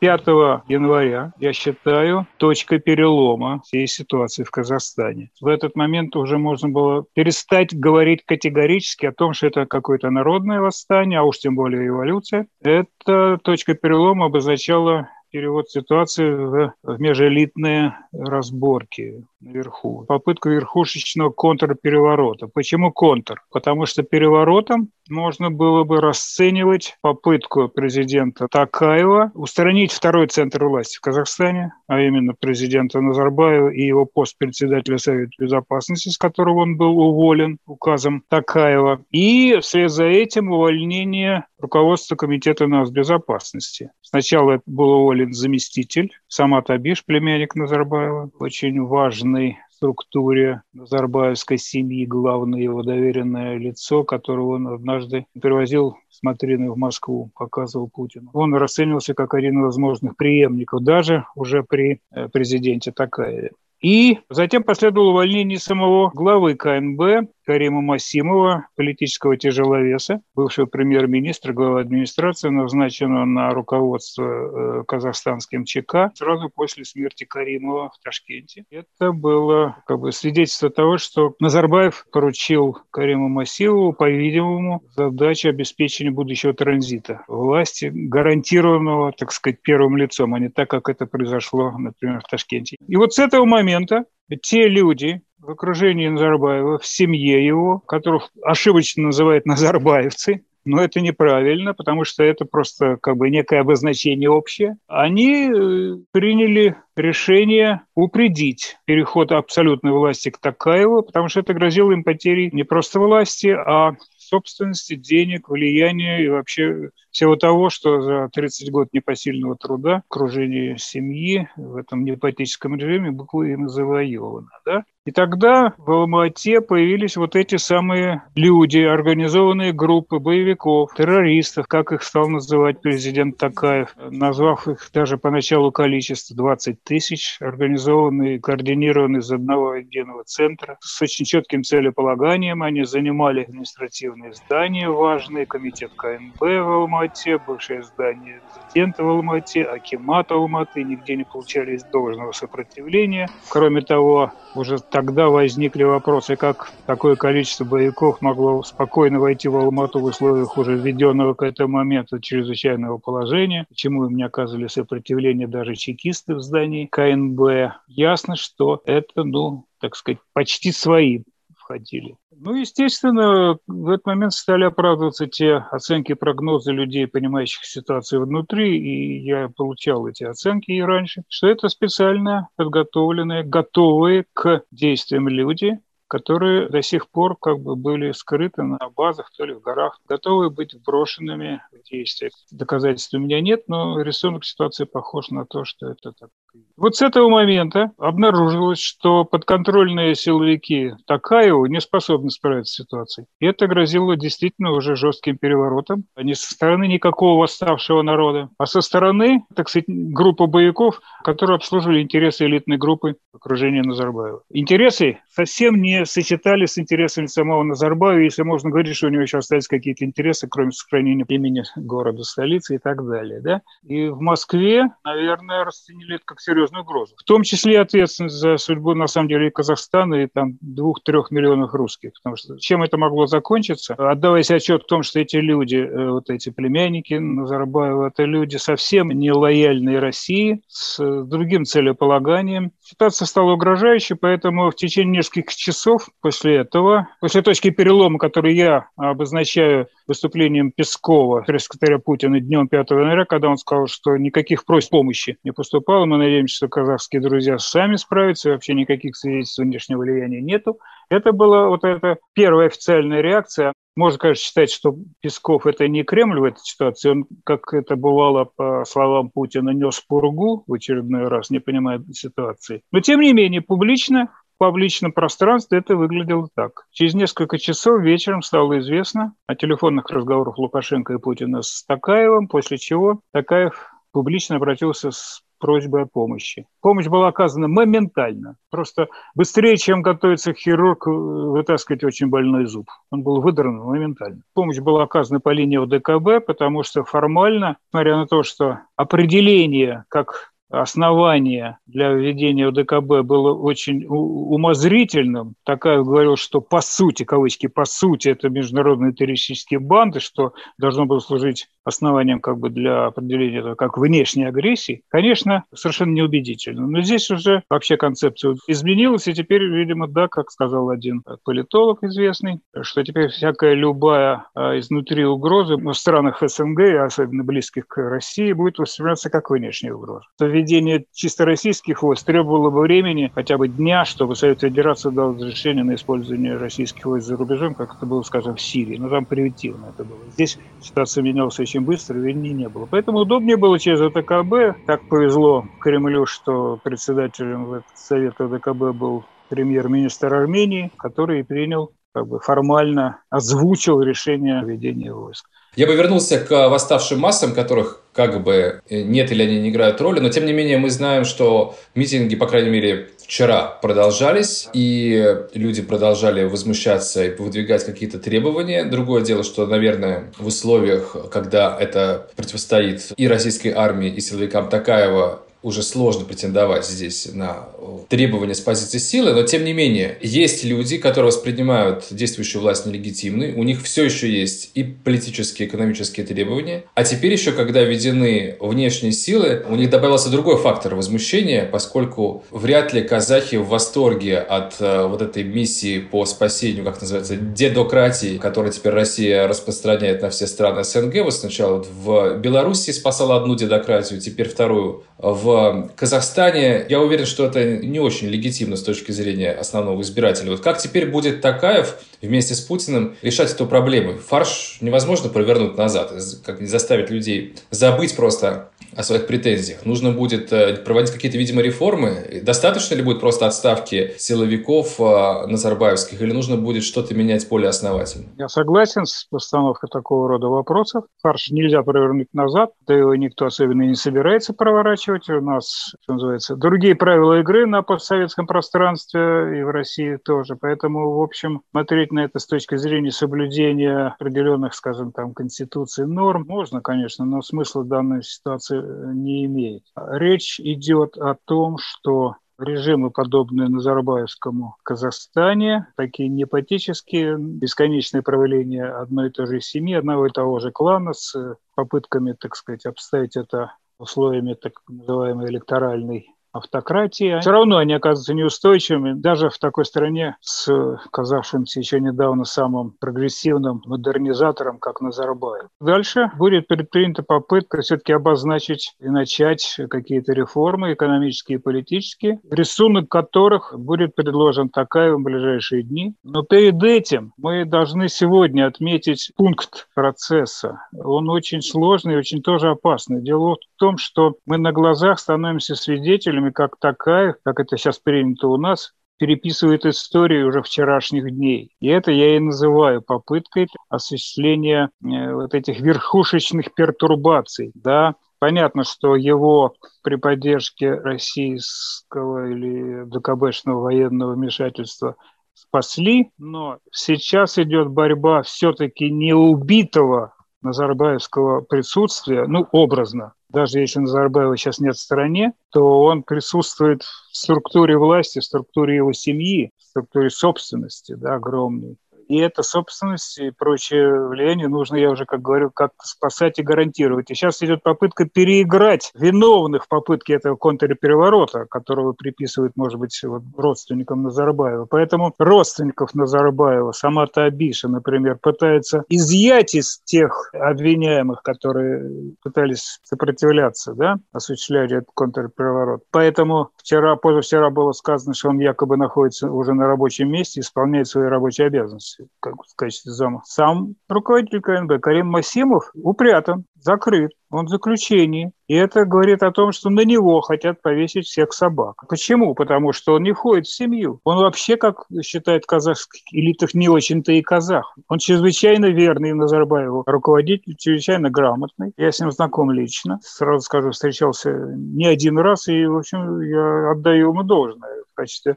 5 0.00 0.20
января, 0.68 1.32
я 1.38 1.52
считаю, 1.52 2.26
точка 2.38 2.78
перелома 2.78 3.60
всей 3.64 3.86
ситуации 3.86 4.42
в 4.42 4.50
Казахстане. 4.50 5.30
В 5.40 5.46
этот 5.46 5.76
момент 5.76 6.16
уже 6.16 6.38
можно 6.38 6.68
было 6.68 7.04
перестать 7.14 7.78
говорить 7.78 8.24
категорически 8.26 9.06
о 9.06 9.12
том, 9.12 9.32
что 9.32 9.46
это 9.46 9.66
какое-то 9.66 10.10
народное 10.10 10.60
восстание, 10.60 11.20
а 11.20 11.22
уж 11.22 11.38
тем 11.38 11.54
более 11.54 11.84
революция. 11.84 12.48
Эта 12.62 13.38
точка 13.42 13.74
перелома 13.74 14.26
обозначала 14.26 15.08
перевод 15.34 15.68
ситуации 15.68 16.32
в, 16.32 16.74
межэлитные 16.84 17.98
разборки 18.12 19.24
наверху. 19.40 20.04
Попытку 20.06 20.50
верхушечного 20.50 21.30
контрпереворота. 21.30 22.46
Почему 22.46 22.92
контр? 22.92 23.42
Потому 23.50 23.84
что 23.84 24.04
переворотом 24.04 24.90
можно 25.08 25.50
было 25.50 25.84
бы 25.84 26.00
расценивать 26.00 26.96
попытку 27.00 27.68
президента 27.68 28.48
Такаева 28.48 29.32
устранить 29.34 29.92
второй 29.92 30.26
центр 30.28 30.64
власти 30.64 30.98
в 30.98 31.00
Казахстане, 31.00 31.74
а 31.86 32.00
именно 32.00 32.34
президента 32.34 33.00
Назарбаева 33.00 33.68
и 33.68 33.82
его 33.82 34.06
пост 34.06 34.36
председателя 34.38 34.98
Совета 34.98 35.32
Безопасности, 35.38 36.08
с 36.08 36.18
которого 36.18 36.60
он 36.60 36.76
был 36.76 36.98
уволен 36.98 37.58
указом 37.66 38.24
Такаева, 38.28 39.04
и 39.10 39.58
вслед 39.60 39.90
за 39.90 40.04
этим 40.04 40.50
увольнение 40.50 41.46
руководства 41.58 42.16
Комитета 42.16 42.66
безопасности. 42.90 43.90
Сначала 44.02 44.60
был 44.66 44.90
уволен 44.90 45.32
заместитель 45.32 46.12
Самат 46.28 46.70
Абиш, 46.70 47.04
племянник 47.04 47.54
Назарбаева, 47.54 48.30
очень 48.38 48.82
важный 48.82 49.58
структуре 49.76 50.62
Назарбаевской 50.72 51.58
семьи 51.58 52.06
главное 52.06 52.60
его 52.60 52.82
доверенное 52.82 53.56
лицо, 53.56 54.04
которого 54.04 54.54
он 54.54 54.68
однажды 54.68 55.26
привозил 55.40 55.96
с 56.10 56.22
Матриной 56.22 56.70
в 56.70 56.76
Москву, 56.76 57.30
показывал 57.34 57.88
Путину. 57.88 58.30
Он 58.32 58.54
расценивался 58.54 59.14
как 59.14 59.34
один 59.34 59.58
из 59.58 59.64
возможных 59.64 60.16
преемников, 60.16 60.82
даже 60.82 61.26
уже 61.34 61.62
при 61.62 62.00
э, 62.12 62.28
президенте 62.28 62.92
Такаеве. 62.92 63.50
И 63.80 64.20
затем 64.30 64.62
последовало 64.62 65.10
увольнение 65.10 65.58
самого 65.58 66.10
главы 66.14 66.54
КНБ 66.54 67.28
Карима 67.44 67.80
Масимова, 67.80 68.68
политического 68.76 69.36
тяжеловеса, 69.36 70.20
бывшего 70.34 70.66
премьер-министра, 70.66 71.52
глава 71.52 71.80
администрации, 71.80 72.48
назначенного 72.48 73.24
на 73.24 73.50
руководство 73.50 74.80
э, 74.80 74.84
казахстанским 74.84 75.64
ЧК 75.64 76.10
сразу 76.14 76.50
после 76.54 76.84
смерти 76.84 77.24
Каримова 77.24 77.90
в 77.90 78.02
Ташкенте. 78.02 78.64
Это 78.70 79.12
было 79.12 79.76
как 79.86 80.00
бы 80.00 80.12
свидетельство 80.12 80.70
того, 80.70 80.98
что 80.98 81.34
Назарбаев 81.40 82.06
поручил 82.10 82.78
Кариму 82.90 83.28
Масимову, 83.28 83.92
по-видимому, 83.92 84.82
задачу 84.96 85.48
обеспечения 85.48 86.10
будущего 86.10 86.54
транзита 86.54 87.24
власти, 87.28 87.90
гарантированного, 87.94 89.12
так 89.12 89.32
сказать, 89.32 89.60
первым 89.62 89.96
лицом, 89.96 90.34
а 90.34 90.38
не 90.38 90.48
так, 90.48 90.68
как 90.70 90.88
это 90.88 91.06
произошло, 91.06 91.72
например, 91.76 92.20
в 92.20 92.28
Ташкенте. 92.28 92.76
И 92.86 92.96
вот 92.96 93.12
с 93.12 93.18
этого 93.18 93.44
момента 93.44 94.04
те 94.42 94.68
люди, 94.68 95.20
в 95.44 95.50
окружении 95.50 96.08
Назарбаева, 96.08 96.78
в 96.78 96.86
семье 96.86 97.44
его, 97.44 97.80
которых 97.80 98.30
ошибочно 98.42 99.04
называют 99.04 99.46
назарбаевцы, 99.46 100.44
но 100.64 100.82
это 100.82 101.00
неправильно, 101.00 101.74
потому 101.74 102.04
что 102.04 102.24
это 102.24 102.46
просто 102.46 102.96
как 102.96 103.18
бы 103.18 103.28
некое 103.28 103.60
обозначение 103.60 104.30
общее. 104.30 104.76
Они 104.88 105.50
э, 105.50 105.96
приняли 106.10 106.76
решение 106.96 107.82
упредить 107.94 108.78
переход 108.86 109.32
абсолютной 109.32 109.92
власти 109.92 110.30
к 110.30 110.38
Такаеву, 110.38 111.02
потому 111.02 111.28
что 111.28 111.40
это 111.40 111.52
грозило 111.52 111.92
им 111.92 112.02
потерей 112.02 112.50
не 112.50 112.62
просто 112.62 112.98
власти, 112.98 113.48
а 113.48 113.92
собственности, 114.16 114.96
денег, 114.96 115.48
влияния 115.48 116.24
и 116.24 116.28
вообще 116.28 116.90
всего 117.10 117.36
того, 117.36 117.68
что 117.68 118.00
за 118.00 118.28
30 118.32 118.70
год 118.70 118.88
непосильного 118.92 119.56
труда, 119.56 120.02
окружение 120.08 120.78
семьи 120.78 121.48
в 121.56 121.76
этом 121.76 122.04
непатическом 122.04 122.76
режиме 122.76 123.10
было 123.10 123.42
им 123.42 123.68
завоевано. 123.68 124.48
Да? 124.64 124.84
И 125.06 125.10
тогда 125.10 125.74
в 125.76 125.90
Алмате 125.90 126.62
появились 126.62 127.18
вот 127.18 127.36
эти 127.36 127.56
самые 127.56 128.22
люди, 128.34 128.78
организованные 128.78 129.74
группы 129.74 130.18
боевиков, 130.18 130.94
террористов, 130.94 131.66
как 131.68 131.92
их 131.92 132.02
стал 132.02 132.30
называть 132.30 132.80
президент 132.80 133.36
Такаев, 133.36 133.94
назвав 133.98 134.66
их 134.66 134.88
даже 134.94 135.18
поначалу 135.18 135.72
количество 135.72 136.34
20 136.34 136.82
тысяч, 136.82 137.36
организованные, 137.40 138.40
координированные 138.40 139.20
из 139.20 139.30
одного 139.30 139.74
единого 139.74 140.24
центра, 140.24 140.78
с 140.80 141.02
очень 141.02 141.26
четким 141.26 141.64
целеполаганием. 141.64 142.62
Они 142.62 142.84
занимали 142.84 143.42
административные 143.42 144.32
здания 144.32 144.88
важные, 144.88 145.44
комитет 145.44 145.92
КНБ 145.98 146.40
в 146.40 146.70
Алмате, 146.70 147.36
бывшее 147.46 147.82
здание 147.82 148.40
президента 148.74 149.04
в 149.04 149.08
Алмате, 149.08 149.62
Акимат 149.62 150.32
Алматы, 150.32 150.82
нигде 150.82 151.14
не 151.14 151.24
получали 151.24 151.78
должного 151.92 152.32
сопротивления. 152.32 153.28
Кроме 153.48 153.82
того, 153.82 154.32
уже 154.56 154.78
тогда 154.78 155.28
возникли 155.28 155.84
вопросы, 155.84 156.34
как 156.34 156.72
такое 156.86 157.14
количество 157.14 157.64
боевиков 157.64 158.20
могло 158.20 158.64
спокойно 158.64 159.20
войти 159.20 159.48
в 159.48 159.56
Алмату 159.56 160.00
в 160.00 160.04
условиях 160.04 160.58
уже 160.58 160.74
введенного 160.76 161.34
к 161.34 161.42
этому 161.42 161.74
моменту 161.74 162.18
чрезвычайного 162.18 162.98
положения, 162.98 163.64
почему 163.68 164.06
им 164.06 164.16
не 164.16 164.24
оказывали 164.24 164.66
сопротивление 164.66 165.46
даже 165.46 165.76
чекисты 165.76 166.34
в 166.34 166.40
здании 166.40 166.86
КНБ. 166.86 167.76
Ясно, 167.86 168.34
что 168.34 168.82
это, 168.86 169.22
ну, 169.22 169.66
так 169.80 169.94
сказать, 169.94 170.18
почти 170.32 170.72
свои 170.72 171.22
входили. 171.64 172.16
Ну, 172.30 172.54
естественно, 172.54 173.58
в 173.66 173.88
этот 173.88 174.06
момент 174.06 174.32
стали 174.32 174.64
оправдываться 174.64 175.26
те 175.26 175.54
оценки, 175.70 176.12
прогнозы 176.12 176.72
людей, 176.72 177.06
понимающих 177.06 177.64
ситуацию 177.64 178.24
внутри, 178.24 178.78
и 178.78 179.24
я 179.24 179.48
получал 179.48 180.06
эти 180.06 180.24
оценки 180.24 180.70
и 180.70 180.82
раньше, 180.82 181.22
что 181.28 181.48
это 181.48 181.68
специально 181.68 182.48
подготовленные, 182.56 183.44
готовые 183.44 184.26
к 184.32 184.62
действиям 184.70 185.28
люди, 185.28 185.78
которые 186.06 186.68
до 186.68 186.82
сих 186.82 187.08
пор 187.08 187.36
как 187.36 187.60
бы 187.60 187.76
были 187.76 188.12
скрыты 188.12 188.62
на 188.62 188.78
базах, 188.94 189.30
то 189.36 189.44
ли 189.44 189.54
в 189.54 189.60
горах, 189.60 189.98
готовы 190.06 190.50
быть 190.50 190.76
брошенными 190.84 191.62
в 191.72 191.82
действие. 191.90 192.30
Доказательств 192.50 193.14
у 193.14 193.18
меня 193.18 193.40
нет, 193.40 193.64
но 193.68 194.00
рисунок 194.00 194.44
ситуации 194.44 194.84
похож 194.84 195.30
на 195.30 195.46
то, 195.46 195.64
что 195.64 195.88
это 195.88 196.12
так. 196.12 196.30
Вот 196.76 196.96
с 196.96 197.02
этого 197.02 197.28
момента 197.28 197.92
обнаружилось, 197.98 198.80
что 198.80 199.24
подконтрольные 199.24 200.14
силовики 200.16 200.92
Такаеву 201.06 201.66
не 201.66 201.80
способны 201.80 202.30
справиться 202.30 202.72
с 202.72 202.76
ситуацией. 202.76 203.26
И 203.38 203.46
это 203.46 203.68
грозило 203.68 204.16
действительно 204.16 204.72
уже 204.72 204.96
жестким 204.96 205.38
переворотом. 205.38 206.04
А 206.16 206.22
не 206.24 206.34
со 206.34 206.52
стороны 206.52 206.88
никакого 206.88 207.40
восставшего 207.40 208.02
народа, 208.02 208.50
а 208.58 208.66
со 208.66 208.80
стороны, 208.80 209.44
так 209.54 209.68
сказать, 209.68 209.86
группы 209.88 210.46
боевиков, 210.46 211.00
которые 211.22 211.56
обслуживали 211.56 212.02
интересы 212.02 212.46
элитной 212.46 212.76
группы 212.76 213.16
окружения 213.32 213.82
Назарбаева. 213.82 214.42
Интересы 214.50 215.18
совсем 215.28 215.80
не 215.80 216.04
сочетались 216.04 216.72
с 216.72 216.78
интересами 216.78 217.26
самого 217.26 217.62
Назарбаева, 217.62 218.18
если 218.18 218.42
можно 218.42 218.70
говорить, 218.70 218.96
что 218.96 219.06
у 219.06 219.10
него 219.10 219.22
еще 219.22 219.38
остались 219.38 219.68
какие-то 219.68 220.04
интересы, 220.04 220.48
кроме 220.48 220.72
сохранения 220.72 221.24
имени 221.28 221.62
города, 221.76 222.24
столицы 222.24 222.76
и 222.76 222.78
так 222.78 223.06
далее. 223.06 223.40
Да? 223.40 223.62
И 223.84 224.08
в 224.08 224.20
Москве, 224.20 224.88
наверное, 225.04 225.64
расценили 225.64 226.16
это 226.16 226.24
как 226.24 226.40
серьезную 226.44 226.82
угрозу. 226.82 227.14
В 227.16 227.24
том 227.24 227.42
числе 227.42 227.80
ответственность 227.80 228.36
за 228.36 228.56
судьбу, 228.56 228.94
на 228.94 229.06
самом 229.06 229.28
деле, 229.28 229.48
и 229.48 229.50
Казахстана, 229.50 230.14
и 230.24 230.26
там 230.26 230.58
двух-трех 230.60 231.30
миллионов 231.30 231.74
русских. 231.74 232.12
Потому 232.14 232.36
что 232.36 232.58
чем 232.58 232.82
это 232.82 232.96
могло 232.96 233.26
закончиться? 233.26 233.94
Отдавая 233.94 234.42
себе 234.42 234.56
отчет 234.56 234.82
в 234.82 234.86
том, 234.86 235.02
что 235.02 235.20
эти 235.20 235.36
люди, 235.36 235.76
э, 235.76 236.10
вот 236.10 236.30
эти 236.30 236.50
племянники 236.50 237.14
Назарбаева, 237.14 238.08
это 238.08 238.24
люди 238.24 238.56
совсем 238.56 239.08
не 239.08 239.32
лояльные 239.32 239.98
России, 239.98 240.62
с 240.68 240.98
другим 241.24 241.64
целеполаганием. 241.64 242.72
Ситуация 242.82 243.26
стала 243.26 243.52
угрожающей, 243.52 244.16
поэтому 244.16 244.70
в 244.70 244.76
течение 244.76 245.18
нескольких 245.18 245.54
часов 245.54 246.08
после 246.20 246.56
этого, 246.56 247.08
после 247.20 247.42
точки 247.42 247.70
перелома, 247.70 248.18
которую 248.18 248.54
я 248.54 248.88
обозначаю 248.96 249.88
выступлением 250.06 250.70
Пескова, 250.70 251.42
пресс-секретаря 251.42 251.98
Путина, 251.98 252.40
днем 252.40 252.68
5 252.68 252.90
января, 252.90 253.24
когда 253.24 253.48
он 253.48 253.56
сказал, 253.56 253.86
что 253.86 254.16
никаких 254.16 254.64
просьб 254.64 254.90
помощи 254.90 255.38
не 255.44 255.52
поступало, 255.52 256.04
мы 256.04 256.18
надеемся, 256.34 256.56
что 256.56 256.68
казахские 256.68 257.22
друзья 257.22 257.58
сами 257.58 257.96
справятся, 257.96 258.50
вообще 258.50 258.74
никаких 258.74 259.16
свидетельств 259.16 259.58
внешнего 259.58 260.00
влияния 260.00 260.40
нету. 260.40 260.78
Это 261.08 261.32
была 261.32 261.68
вот 261.68 261.84
эта 261.84 262.18
первая 262.32 262.66
официальная 262.66 263.20
реакция. 263.20 263.72
Можно, 263.96 264.18
конечно, 264.18 264.42
считать, 264.42 264.72
что 264.72 264.96
Песков– 265.20 265.66
это 265.68 265.86
не 265.86 266.02
Кремль 266.02 266.40
в 266.40 266.44
этой 266.44 266.60
ситуации. 266.60 267.10
Он, 267.10 267.26
как 267.44 267.72
это 267.72 267.94
бывало 267.94 268.50
по 268.56 268.84
словам 268.84 269.30
Путина, 269.30 269.70
нес 269.70 270.00
пургу 270.00 270.64
в 270.66 270.72
очередной 270.72 271.28
раз, 271.28 271.50
не 271.50 271.60
понимая 271.60 272.02
ситуации. 272.12 272.82
Но, 272.90 273.00
тем 273.00 273.20
не 273.20 273.32
менее, 273.32 273.60
публично 273.60 274.30
в 274.56 274.58
публичном 274.58 275.12
пространстве 275.12 275.78
это 275.78 275.94
выглядело 275.94 276.48
так. 276.56 276.86
Через 276.90 277.14
несколько 277.14 277.58
часов 277.58 278.00
вечером 278.00 278.42
стало 278.42 278.80
известно 278.80 279.34
о 279.46 279.54
телефонных 279.54 280.10
разговорах 280.10 280.58
Лукашенко 280.58 281.12
и 281.12 281.18
Путина 281.18 281.62
с 281.62 281.84
Такаевым, 281.84 282.48
после 282.48 282.78
чего 282.78 283.20
Такаев 283.32 283.94
публично 284.14 284.56
обратился 284.56 285.10
с 285.10 285.42
просьбой 285.64 286.02
о 286.02 286.06
помощи. 286.06 286.66
Помощь 286.82 287.06
была 287.06 287.28
оказана 287.28 287.68
моментально, 287.68 288.56
просто 288.70 289.08
быстрее, 289.34 289.78
чем 289.78 290.02
готовится 290.02 290.52
хирург 290.52 291.06
вытаскивать 291.06 292.04
очень 292.04 292.26
больной 292.26 292.66
зуб. 292.66 292.90
Он 293.10 293.22
был 293.22 293.40
выдран 293.40 293.76
моментально. 293.76 294.42
Помощь 294.52 294.78
была 294.78 295.04
оказана 295.04 295.40
по 295.40 295.48
линии 295.48 295.82
ОДКБ, 295.82 296.46
потому 296.46 296.82
что 296.82 297.02
формально, 297.02 297.78
несмотря 297.88 298.18
на 298.18 298.26
то, 298.26 298.42
что 298.42 298.80
определение 298.94 300.04
как 300.08 300.52
основание 300.80 301.78
для 301.86 302.10
введения 302.10 302.68
ОДКБ 302.68 303.26
было 303.26 303.54
очень 303.54 304.04
умозрительным. 304.06 305.54
Такая 305.64 306.02
говорил, 306.02 306.36
что 306.36 306.60
по 306.60 306.80
сути, 306.80 307.24
кавычки, 307.24 307.66
по 307.66 307.84
сути, 307.84 308.28
это 308.28 308.48
международные 308.48 309.12
террористические 309.12 309.80
банды, 309.80 310.20
что 310.20 310.54
должно 310.78 311.06
было 311.06 311.20
служить 311.20 311.68
основанием 311.84 312.40
как 312.40 312.58
бы 312.58 312.70
для 312.70 313.06
определения 313.06 313.58
этого 313.58 313.74
как 313.74 313.98
внешней 313.98 314.44
агрессии, 314.44 315.02
конечно, 315.08 315.64
совершенно 315.74 316.12
неубедительно. 316.12 316.86
Но 316.86 317.02
здесь 317.02 317.30
уже 317.30 317.62
вообще 317.68 317.96
концепция 317.96 318.56
изменилась, 318.66 319.28
и 319.28 319.34
теперь, 319.34 319.62
видимо, 319.64 320.08
да, 320.08 320.28
как 320.28 320.50
сказал 320.50 320.88
один 320.88 321.22
политолог 321.44 322.02
известный, 322.02 322.60
что 322.82 323.02
теперь 323.02 323.28
всякая 323.28 323.74
любая 323.74 324.46
а, 324.54 324.78
изнутри 324.78 325.24
угроза 325.24 325.76
в 325.76 325.92
странах 325.94 326.42
СНГ, 326.42 326.80
особенно 327.04 327.44
близких 327.44 327.86
к 327.86 327.98
России, 327.98 328.52
будет 328.52 328.78
восприниматься 328.78 329.30
как 329.30 329.50
внешняя 329.50 329.92
угроза. 329.92 330.24
Введение 330.64 331.04
чисто 331.12 331.44
российских 331.44 332.02
войск 332.02 332.24
требовало 332.24 332.70
бы 332.70 332.80
времени, 332.80 333.30
хотя 333.34 333.58
бы 333.58 333.68
дня, 333.68 334.06
чтобы 334.06 334.34
Совет 334.34 334.62
Федерации 334.62 335.10
дал 335.10 335.34
разрешение 335.34 335.84
на 335.84 335.94
использование 335.94 336.56
российских 336.56 337.04
войск 337.04 337.26
за 337.26 337.36
рубежом, 337.36 337.74
как 337.74 337.96
это 337.96 338.06
было, 338.06 338.22
скажем, 338.22 338.56
в 338.56 338.62
Сирии. 338.62 338.96
Но 338.96 339.10
там 339.10 339.26
превентивно 339.26 339.92
это 339.94 340.04
было. 340.04 340.20
Здесь 340.32 340.58
ситуация 340.80 341.20
менялась 341.20 341.60
очень 341.60 341.82
быстро, 341.82 342.14
времени 342.14 342.48
не 342.48 342.68
было. 342.70 342.88
Поэтому 342.90 343.18
удобнее 343.18 343.58
было 343.58 343.78
через 343.78 344.00
ВТКБ. 344.00 344.86
Так 344.86 345.06
повезло 345.10 345.66
Кремлю, 345.82 346.24
что 346.24 346.80
председателем 346.82 347.82
Совета 347.94 348.48
ВТКБ 348.48 348.96
был 348.96 349.24
премьер-министр 349.50 350.34
Армении, 350.34 350.90
который 350.96 351.44
принял 351.44 351.92
как 352.14 352.26
бы 352.26 352.40
формально 352.40 353.18
озвучил 353.28 354.00
решение 354.00 354.60
о 354.60 354.64
ведении 354.64 355.10
войск. 355.10 355.46
Я 355.76 355.86
бы 355.86 355.94
вернулся 355.94 356.38
к 356.38 356.68
восставшим 356.70 357.20
массам, 357.20 357.52
которых 357.52 358.03
как 358.14 358.42
бы 358.42 358.80
нет 358.88 359.32
или 359.32 359.42
они 359.42 359.60
не 359.60 359.70
играют 359.70 360.00
роли, 360.00 360.20
но 360.20 360.28
тем 360.28 360.46
не 360.46 360.52
менее 360.52 360.78
мы 360.78 360.90
знаем, 360.90 361.24
что 361.24 361.76
митинги, 361.94 362.36
по 362.36 362.46
крайней 362.46 362.70
мере, 362.70 363.08
вчера 363.22 363.78
продолжались, 363.82 364.68
и 364.72 365.36
люди 365.54 365.82
продолжали 365.82 366.44
возмущаться 366.44 367.24
и 367.24 367.34
выдвигать 367.34 367.84
какие-то 367.84 368.18
требования. 368.18 368.84
Другое 368.84 369.22
дело, 369.22 369.42
что, 369.42 369.66
наверное, 369.66 370.32
в 370.38 370.46
условиях, 370.46 371.16
когда 371.30 371.76
это 371.78 372.28
противостоит 372.36 373.12
и 373.16 373.26
российской 373.26 373.70
армии, 373.70 374.08
и 374.08 374.20
силовикам 374.20 374.68
Такаева, 374.68 375.42
уже 375.64 375.82
сложно 375.82 376.26
претендовать 376.26 376.86
здесь 376.86 377.26
на 377.32 377.68
требования 378.10 378.54
с 378.54 378.60
позиции 378.60 378.98
силы, 378.98 379.32
но 379.32 379.42
тем 379.44 379.64
не 379.64 379.72
менее 379.72 380.18
есть 380.20 380.62
люди, 380.62 380.98
которые 380.98 381.28
воспринимают 381.28 382.04
действующую 382.10 382.60
власть 382.60 382.84
нелегитимной, 382.84 383.54
у 383.54 383.62
них 383.62 383.82
все 383.82 384.04
еще 384.04 384.30
есть 384.30 384.70
и 384.74 384.84
политические, 384.84 385.66
и 385.66 385.70
экономические 385.70 386.26
требования, 386.26 386.84
а 386.94 387.02
теперь 387.02 387.32
еще, 387.32 387.52
когда 387.52 387.82
введены 387.82 388.56
внешние 388.60 389.12
силы, 389.12 389.64
у 389.66 389.74
них 389.74 389.88
добавился 389.88 390.28
другой 390.28 390.58
фактор 390.58 390.96
возмущения, 390.96 391.64
поскольку 391.64 392.44
вряд 392.50 392.92
ли 392.92 393.02
казахи 393.02 393.56
в 393.56 393.68
восторге 393.68 394.38
от 394.38 394.74
э, 394.80 395.06
вот 395.06 395.22
этой 395.22 395.44
миссии 395.44 395.98
по 395.98 396.26
спасению, 396.26 396.84
как 396.84 397.00
называется, 397.00 397.36
дедократии, 397.36 398.36
которую 398.36 398.70
теперь 398.70 398.92
Россия 398.92 399.48
распространяет 399.48 400.20
на 400.20 400.28
все 400.28 400.46
страны 400.46 400.84
СНГ. 400.84 401.24
Вот 401.24 401.32
сначала 401.32 401.78
вот 401.78 401.88
в 401.88 402.36
Беларуси 402.38 402.90
спасала 402.90 403.36
одну 403.36 403.54
дедократию, 403.54 404.20
теперь 404.20 404.48
вторую 404.48 405.04
в 405.16 405.53
Казахстане, 405.96 406.86
я 406.88 407.00
уверен, 407.00 407.26
что 407.26 407.46
это 407.46 407.76
не 407.76 408.00
очень 408.00 408.28
легитимно 408.28 408.76
с 408.76 408.82
точки 408.82 409.12
зрения 409.12 409.52
основного 409.52 410.00
избирателя. 410.02 410.50
Вот 410.50 410.60
как 410.60 410.78
теперь 410.78 411.10
будет 411.10 411.40
Такаев 411.40 411.98
вместе 412.22 412.54
с 412.54 412.60
Путиным 412.60 413.16
решать 413.22 413.52
эту 413.52 413.66
проблему? 413.66 414.18
Фарш 414.18 414.78
невозможно 414.80 415.28
провернуть 415.28 415.76
назад, 415.76 416.12
как 416.44 416.60
не 416.60 416.66
заставить 416.66 417.10
людей 417.10 417.54
забыть 417.70 418.14
просто 418.16 418.70
о 418.96 419.02
своих 419.02 419.26
претензиях. 419.26 419.84
Нужно 419.84 420.12
будет 420.12 420.52
э, 420.52 420.76
проводить 420.76 421.12
какие-то, 421.12 421.36
видимо, 421.36 421.62
реформы. 421.62 422.40
Достаточно 422.42 422.94
ли 422.94 423.02
будет 423.02 423.20
просто 423.20 423.46
отставки 423.46 424.14
силовиков 424.18 425.00
э, 425.00 425.46
назарбаевских, 425.46 426.20
или 426.20 426.32
нужно 426.32 426.56
будет 426.56 426.84
что-то 426.84 427.14
менять 427.14 427.48
более 427.48 427.70
основательно? 427.70 428.26
Я 428.38 428.48
согласен 428.48 429.04
с 429.04 429.26
постановкой 429.30 429.88
такого 429.90 430.28
рода 430.28 430.46
вопросов. 430.46 431.04
Фарш 431.22 431.50
нельзя 431.50 431.82
провернуть 431.82 432.28
назад, 432.32 432.70
да 432.86 432.94
его 432.94 433.14
никто 433.14 433.46
особенно 433.46 433.82
не 433.82 433.94
собирается 433.94 434.52
проворачивать 434.52 435.28
нас, 435.44 435.94
что 436.02 436.14
называется, 436.14 436.56
другие 436.56 436.94
правила 436.96 437.40
игры 437.40 437.66
на 437.66 437.82
постсоветском 437.82 438.46
пространстве 438.46 439.60
и 439.60 439.62
в 439.62 439.70
России 439.70 440.16
тоже. 440.16 440.56
Поэтому, 440.56 441.12
в 441.12 441.22
общем, 441.22 441.62
смотреть 441.70 442.10
на 442.12 442.24
это 442.24 442.38
с 442.38 442.46
точки 442.46 442.76
зрения 442.76 443.12
соблюдения 443.12 444.14
определенных, 444.18 444.74
скажем, 444.74 445.12
там, 445.12 445.34
конституции 445.34 446.04
норм 446.04 446.44
можно, 446.48 446.80
конечно, 446.80 447.24
но 447.24 447.42
смысла 447.42 447.84
данной 447.84 448.22
ситуации 448.22 448.80
не 449.14 449.44
имеет. 449.44 449.84
Речь 449.96 450.58
идет 450.58 451.16
о 451.16 451.36
том, 451.44 451.76
что 451.78 452.36
режимы, 452.58 453.10
подобные 453.10 453.68
Назарбаевскому 453.68 454.76
в 454.78 454.82
Казахстане, 454.82 455.88
такие 455.96 456.28
непатические, 456.28 457.36
бесконечное 457.38 458.22
правление 458.22 458.86
одной 458.86 459.28
и 459.28 459.30
той 459.30 459.46
же 459.46 459.60
семьи, 459.60 459.94
одного 459.94 460.26
и 460.26 460.30
того 460.30 460.58
же 460.60 460.70
клана 460.70 461.12
с 461.12 461.56
попытками, 461.74 462.32
так 462.32 462.56
сказать, 462.56 462.86
обставить 462.86 463.36
это 463.36 463.72
условиями 464.04 464.54
так 464.54 464.80
называемой 464.88 465.50
электоральной 465.50 466.28
автократии, 466.54 467.40
все 467.40 467.50
равно 467.50 467.78
они 467.78 467.92
оказываются 467.92 468.32
неустойчивыми 468.32 469.12
даже 469.12 469.50
в 469.50 469.58
такой 469.58 469.84
стране 469.84 470.36
с 470.40 470.70
казавшимся 471.10 471.80
еще 471.80 472.00
недавно 472.00 472.44
самым 472.44 472.94
прогрессивным 473.00 473.82
модернизатором, 473.84 474.78
как 474.78 475.00
Назарбаев. 475.00 475.66
Дальше 475.80 476.30
будет 476.36 476.68
предпринята 476.68 477.22
попытка 477.22 477.80
все-таки 477.82 478.12
обозначить 478.12 478.94
и 479.00 479.08
начать 479.08 479.78
какие-то 479.90 480.32
реформы 480.32 480.92
экономические 480.92 481.58
и 481.58 481.60
политические, 481.60 482.40
рисунок 482.50 483.08
которых 483.08 483.74
будет 483.76 484.14
предложен 484.14 484.68
Такаевым 484.68 485.22
в 485.22 485.24
ближайшие 485.24 485.82
дни. 485.82 486.14
Но 486.22 486.42
перед 486.42 486.82
этим 486.82 487.32
мы 487.36 487.64
должны 487.64 488.08
сегодня 488.08 488.66
отметить 488.66 489.32
пункт 489.36 489.88
процесса. 489.94 490.80
Он 490.96 491.28
очень 491.30 491.62
сложный 491.62 492.14
и 492.14 492.18
очень 492.18 492.42
тоже 492.42 492.70
опасный. 492.70 493.22
Дело 493.22 493.56
в 493.56 493.78
том, 493.78 493.98
что 493.98 494.36
мы 494.46 494.58
на 494.58 494.72
глазах 494.72 495.18
становимся 495.18 495.74
свидетелями 495.74 496.43
исследованиями 496.44 496.50
как 496.50 496.78
такая, 496.78 497.36
как 497.44 497.60
это 497.60 497.76
сейчас 497.76 497.98
принято 497.98 498.48
у 498.48 498.56
нас, 498.56 498.92
переписывает 499.18 499.86
историю 499.86 500.48
уже 500.48 500.62
вчерашних 500.62 501.30
дней. 501.30 501.70
И 501.80 501.88
это 501.88 502.10
я 502.10 502.36
и 502.36 502.40
называю 502.40 503.00
попыткой 503.00 503.68
осуществления 503.88 504.90
э, 505.02 505.32
вот 505.32 505.54
этих 505.54 505.80
верхушечных 505.80 506.74
пертурбаций. 506.74 507.70
Да? 507.74 508.16
Понятно, 508.40 508.82
что 508.82 509.14
его 509.14 509.74
при 510.02 510.16
поддержке 510.16 510.92
российского 510.92 512.50
или 512.50 513.04
ДКБшного 513.04 513.82
военного 513.82 514.34
вмешательства 514.34 515.14
спасли, 515.54 516.32
но 516.36 516.78
сейчас 516.90 517.56
идет 517.58 517.88
борьба 517.88 518.42
все-таки 518.42 519.10
не 519.10 519.32
убитого 519.32 520.33
Назарбаевского 520.64 521.60
присутствия, 521.60 522.46
ну, 522.46 522.66
образно, 522.72 523.34
даже 523.50 523.78
если 523.78 524.00
Назарбаева 524.00 524.56
сейчас 524.56 524.80
нет 524.80 524.96
в 524.96 525.00
стране, 525.00 525.52
то 525.70 526.02
он 526.02 526.22
присутствует 526.24 527.02
в 527.02 527.36
структуре 527.36 527.96
власти, 527.96 528.40
в 528.40 528.44
структуре 528.44 528.96
его 528.96 529.12
семьи, 529.12 529.70
в 529.78 529.82
структуре 529.82 530.30
собственности 530.30 531.14
да, 531.14 531.34
огромной. 531.34 531.96
И 532.28 532.38
эта 532.38 532.62
собственность 532.62 533.38
и 533.38 533.50
прочее 533.50 534.28
влияние 534.28 534.68
нужно, 534.68 534.96
я 534.96 535.10
уже 535.10 535.26
как 535.26 535.42
говорю, 535.42 535.70
как-то 535.70 536.04
спасать 536.04 536.58
и 536.58 536.62
гарантировать. 536.62 537.30
И 537.30 537.34
сейчас 537.34 537.62
идет 537.62 537.82
попытка 537.82 538.26
переиграть 538.26 539.10
виновных 539.14 539.84
в 539.84 539.88
попытке 539.88 540.34
этого 540.34 540.56
контрпереворота, 540.56 541.66
которого 541.66 542.12
приписывают, 542.12 542.76
может 542.76 542.98
быть, 542.98 543.20
вот 543.24 543.42
родственникам 543.56 544.22
Назарбаева. 544.22 544.86
Поэтому 544.86 545.34
родственников 545.38 546.14
Назарбаева, 546.14 546.92
сама 546.92 547.26
Табиша, 547.26 547.88
например, 547.88 548.38
пытается 548.40 549.04
изъять 549.08 549.74
из 549.74 550.00
тех 550.04 550.50
обвиняемых, 550.52 551.42
которые 551.42 552.34
пытались 552.42 553.00
сопротивляться, 553.02 553.94
да, 553.94 554.16
осуществлять 554.32 554.92
этот 554.92 555.08
контрпереворот. 555.14 556.02
Поэтому 556.10 556.70
вчера, 556.76 557.16
позавчера 557.16 557.70
было 557.70 557.92
сказано, 557.92 558.34
что 558.34 558.50
он 558.50 558.58
якобы 558.58 558.96
находится 558.96 559.50
уже 559.50 559.74
на 559.74 559.86
рабочем 559.86 560.30
месте, 560.30 560.60
исполняет 560.60 561.08
свои 561.08 561.26
рабочие 561.26 561.66
обязанности 561.66 562.13
как 562.40 562.54
в 562.54 562.76
качестве 562.76 563.12
зама. 563.12 563.42
Сам 563.44 563.94
руководитель 564.08 564.60
КНБ 564.60 565.00
Карим 565.00 565.28
Масимов 565.28 565.90
упрятан, 565.94 566.64
закрыт, 566.84 567.32
он 567.50 567.66
в 567.66 567.68
заключении. 567.68 568.52
И 568.66 568.74
это 568.74 569.04
говорит 569.04 569.42
о 569.42 569.52
том, 569.52 569.72
что 569.72 569.90
на 569.90 570.04
него 570.04 570.40
хотят 570.40 570.82
повесить 570.82 571.26
всех 571.26 571.52
собак. 571.52 572.04
Почему? 572.08 572.54
Потому 572.54 572.92
что 572.92 573.14
он 573.14 573.22
не 573.22 573.32
входит 573.32 573.66
в 573.66 573.74
семью. 573.74 574.20
Он 574.24 574.38
вообще, 574.38 574.76
как 574.76 575.04
считает 575.22 575.66
казахских 575.66 576.22
элитах, 576.32 576.74
не 576.74 576.88
очень-то 576.88 577.32
и 577.32 577.42
казах. 577.42 577.94
Он 578.08 578.18
чрезвычайно 578.18 578.86
верный 578.86 579.34
Назарбаеву, 579.34 580.02
руководитель 580.06 580.76
чрезвычайно 580.76 581.30
грамотный. 581.30 581.92
Я 581.96 582.10
с 582.10 582.20
ним 582.20 582.32
знаком 582.32 582.70
лично. 582.70 583.18
Сразу 583.22 583.60
скажу, 583.60 583.90
встречался 583.90 584.50
не 584.50 585.06
один 585.06 585.38
раз, 585.38 585.68
и, 585.68 585.86
в 585.86 585.98
общем, 585.98 586.40
я 586.40 586.90
отдаю 586.90 587.30
ему 587.30 587.42
должное 587.44 588.02
в 588.12 588.14
качестве 588.14 588.56